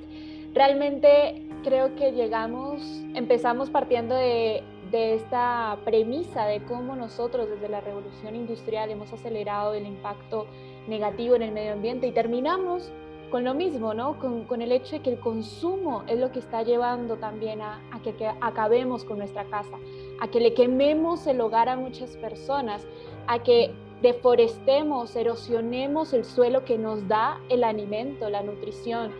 Realmente 0.55 1.49
creo 1.65 1.95
que 1.97 2.13
llegamos, 2.13 2.83
empezamos 3.15 3.71
partiendo 3.71 4.15
de 4.15 4.63
de 4.93 5.15
esta 5.15 5.79
premisa 5.85 6.45
de 6.45 6.63
cómo 6.63 6.95
nosotros 6.95 7.49
desde 7.49 7.69
la 7.69 7.81
revolución 7.81 8.37
industrial 8.37 8.91
hemos 8.91 9.13
acelerado 9.13 9.75
el 9.75 9.87
impacto 9.87 10.47
negativo 10.87 11.35
en 11.35 11.43
el 11.43 11.53
medio 11.53 11.73
ambiente 11.73 12.07
y 12.07 12.13
terminamos 12.13 12.93
con 13.31 13.45
lo 13.45 13.55
mismo, 13.55 13.95
¿no? 13.95 14.19
Con, 14.19 14.61
el 14.61 14.71
hecho 14.71 14.97
de 14.97 15.01
que 15.01 15.11
el 15.11 15.19
consumo 15.19 16.05
es 16.07 16.21
lo 16.21 16.31
que 16.31 16.39
está 16.39 16.63
llevando 16.63 17.17
también 17.17 17.63
a, 17.63 17.81
que, 18.05 18.15
que, 18.15 18.27
acabemos 18.43 19.05
con 19.05 19.17
nuestra 19.17 19.45
casa, 19.45 19.79
a 20.21 20.29
que 20.29 20.39
le 20.39 20.53
quememos 20.53 21.27
el 21.27 21.41
hogar 21.41 21.71
a 21.71 21.77
muchas 21.77 22.15
personas, 22.19 22.87
a 23.27 23.43
que 23.43 23.73
deforestemos, 24.03 25.17
erosionemos 25.17 26.13
el 26.13 26.27
suelo 26.27 26.67
que 26.67 26.77
nos 26.77 27.09
da 27.09 27.41
el 27.49 27.65
alimento, 27.65 28.29
la 28.29 28.43
nutrición, 28.43 29.11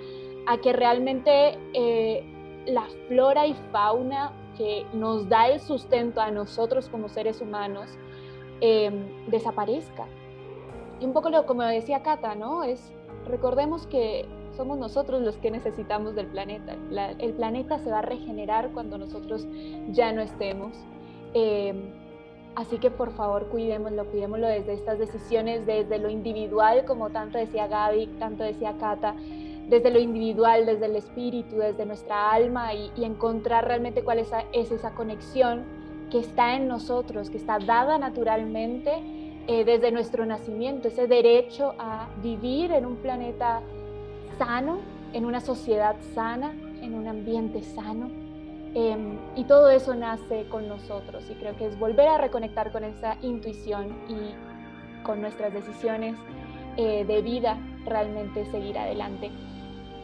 a 0.47 0.59
que 0.59 0.75
realmente 0.75 1.59
eh, 1.73 2.23
la 2.67 2.87
flora 3.09 3.47
y 3.47 3.55
fauna 3.73 4.33
que 4.63 4.87
nos 4.93 5.29
da 5.29 5.49
el 5.49 5.59
sustento 5.59 6.21
a 6.21 6.31
nosotros 6.31 6.89
como 6.89 7.09
seres 7.09 7.41
humanos 7.41 7.91
em, 8.61 9.27
desaparezca. 9.29 10.07
Y 11.01 11.05
un 11.05 11.13
poco 11.13 11.31
lo, 11.31 11.47
como 11.47 11.65
decía 11.65 12.05
Cata, 12.05 12.37
¿no? 12.37 12.63
Es, 12.63 12.93
recordemos 13.27 13.89
que 13.89 14.25
somos 14.57 14.79
nosotros 14.79 15.21
los 15.21 15.37
que 15.39 15.51
necesitamos 15.51 16.15
del 16.15 16.29
planeta. 16.29 16.77
el 17.19 17.33
planeta 17.33 17.81
se 17.81 17.91
va 17.91 17.99
a 17.99 18.03
regenerar 18.03 18.71
cuando 18.71 18.99
nosotros 18.99 19.49
ya 19.91 20.13
no 20.13 20.23
estemos. 20.23 20.73
Em, 21.35 21.91
así 22.55 22.79
que 22.79 22.93
por 22.93 23.11
favor 23.11 23.49
cuidémoslo, 23.49 24.05
cuidémoslo 24.13 24.47
desde 24.47 24.75
estas 24.75 25.01
decisiones, 25.01 25.67
desde 25.67 25.99
lo 25.99 26.09
individual, 26.09 26.85
como 26.85 27.11
tanto 27.11 27.37
decía 27.37 27.67
Gaby, 27.67 28.07
tanto 28.21 28.45
decía 28.45 28.77
Cata, 28.79 29.17
desde 29.69 29.91
lo 29.91 29.99
individual, 29.99 30.67
desde 30.67 30.87
el 30.87 30.97
espíritu, 30.97 31.57
desde 31.57 31.87
nuestra 31.87 32.33
alma 32.33 32.75
y, 32.75 32.91
encontrar 33.05 33.67
realmente 33.67 34.03
cuál 34.03 34.19
es, 34.19 34.31
esa 34.53 34.95
conexión 34.95 35.65
que 36.11 36.19
está 36.19 36.57
en 36.57 36.69
nosotros, 36.69 37.31
que 37.31 37.39
está 37.39 37.59
dada 37.59 37.99
naturalmente 37.99 38.93
eh, 39.47 39.65
desde 39.65 39.91
nuestro 39.91 40.27
nacimiento, 40.27 40.89
ese 40.89 41.07
derecho 41.07 41.75
a 41.79 42.09
vivir 42.23 42.71
en 42.73 42.87
un 42.87 42.97
planeta 42.97 43.63
sano, 44.39 44.81
en 45.13 45.25
una 45.25 45.41
sociedad 45.41 45.97
sana, 46.15 46.53
en 46.81 46.95
un 46.95 47.09
ambiente 47.09 47.63
sano. 47.63 48.11
Em, 48.75 49.19
y 49.37 49.45
todo 49.45 49.69
eso 49.69 49.95
nace 49.95 50.47
con 50.49 50.67
nosotros 50.67 51.29
y 51.31 51.35
creo 51.35 51.55
que 51.57 51.67
es 51.67 51.79
volver 51.79 52.09
a 52.09 52.17
reconectar 52.17 52.73
con 52.73 52.85
esa 52.85 53.19
intuición 53.21 53.89
y 54.09 55.03
con 55.03 55.21
nuestras 55.21 55.53
decisiones 55.53 56.17
eh, 56.79 57.05
de 57.05 57.21
vida 57.21 57.59
realmente 57.85 58.47
seguir 58.47 58.79
adelante. 58.79 59.31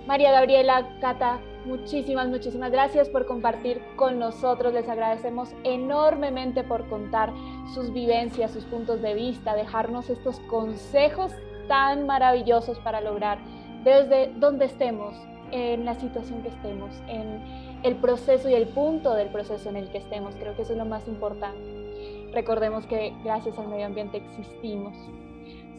María 0.08 0.32
Gabriela, 0.32 0.88
Cata, 1.02 1.38
muchísimas, 1.66 2.28
muchísimas 2.28 2.72
gracias 2.72 3.10
por 3.10 3.26
compartir 3.26 3.82
con 3.94 4.18
nosotros. 4.18 4.72
Les 4.72 4.88
agradecemos 4.88 5.50
enormemente 5.64 6.64
por 6.64 6.88
contar 6.88 7.30
sus 7.74 7.92
vivencias, 7.92 8.52
sus 8.52 8.64
puntos 8.64 9.02
de 9.02 9.12
vista, 9.12 9.54
dejarnos 9.54 10.08
estos 10.08 10.40
consejos 10.48 11.30
tan 11.68 12.06
maravillosos 12.06 12.78
para 12.78 13.02
lograr 13.02 13.36
desde 13.84 14.32
donde 14.38 14.64
estemos, 14.64 15.14
en 15.50 15.84
la 15.84 15.94
situación 15.94 16.40
que 16.40 16.48
estemos, 16.48 16.90
en 17.06 17.42
el 17.82 17.96
proceso 17.96 18.48
y 18.48 18.54
el 18.54 18.68
punto 18.68 19.12
del 19.12 19.28
proceso 19.28 19.68
en 19.68 19.76
el 19.76 19.90
que 19.90 19.98
estemos. 19.98 20.34
Creo 20.36 20.56
que 20.56 20.62
eso 20.62 20.72
es 20.72 20.78
lo 20.78 20.86
más 20.86 21.06
importante. 21.06 22.30
Recordemos 22.32 22.86
que 22.86 23.12
gracias 23.24 23.58
al 23.58 23.68
medio 23.68 23.84
ambiente 23.84 24.16
existimos. 24.16 24.96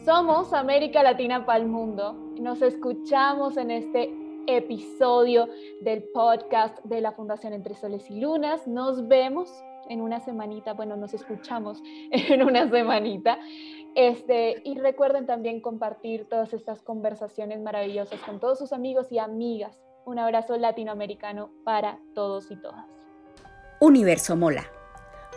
Somos 0.04 0.52
América 0.52 1.02
Latina 1.02 1.44
para 1.44 1.58
el 1.58 1.66
mundo. 1.66 2.29
Nos 2.40 2.62
escuchamos 2.62 3.58
en 3.58 3.70
este 3.70 4.10
episodio 4.46 5.46
del 5.82 6.04
podcast 6.04 6.82
de 6.84 7.02
la 7.02 7.12
Fundación 7.12 7.52
Entre 7.52 7.74
Soles 7.74 8.10
y 8.10 8.18
Lunas. 8.18 8.66
Nos 8.66 9.06
vemos 9.08 9.52
en 9.90 10.00
una 10.00 10.20
semanita, 10.20 10.72
bueno, 10.72 10.96
nos 10.96 11.12
escuchamos 11.12 11.82
en 12.10 12.42
una 12.42 12.70
semanita. 12.70 13.38
Este, 13.94 14.62
y 14.64 14.78
recuerden 14.78 15.26
también 15.26 15.60
compartir 15.60 16.30
todas 16.30 16.54
estas 16.54 16.80
conversaciones 16.80 17.60
maravillosas 17.60 18.18
con 18.20 18.40
todos 18.40 18.58
sus 18.58 18.72
amigos 18.72 19.12
y 19.12 19.18
amigas. 19.18 19.78
Un 20.06 20.18
abrazo 20.18 20.56
latinoamericano 20.56 21.50
para 21.62 21.98
todos 22.14 22.50
y 22.50 22.56
todas. 22.56 22.86
Universo 23.82 24.34
Mola, 24.34 24.64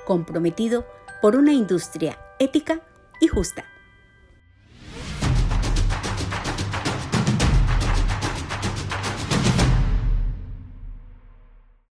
comprometido 0.08 0.86
por 1.22 1.36
una 1.36 1.52
industria 1.52 2.18
ética 2.40 2.80
y 3.20 3.28
justa. 3.28 3.66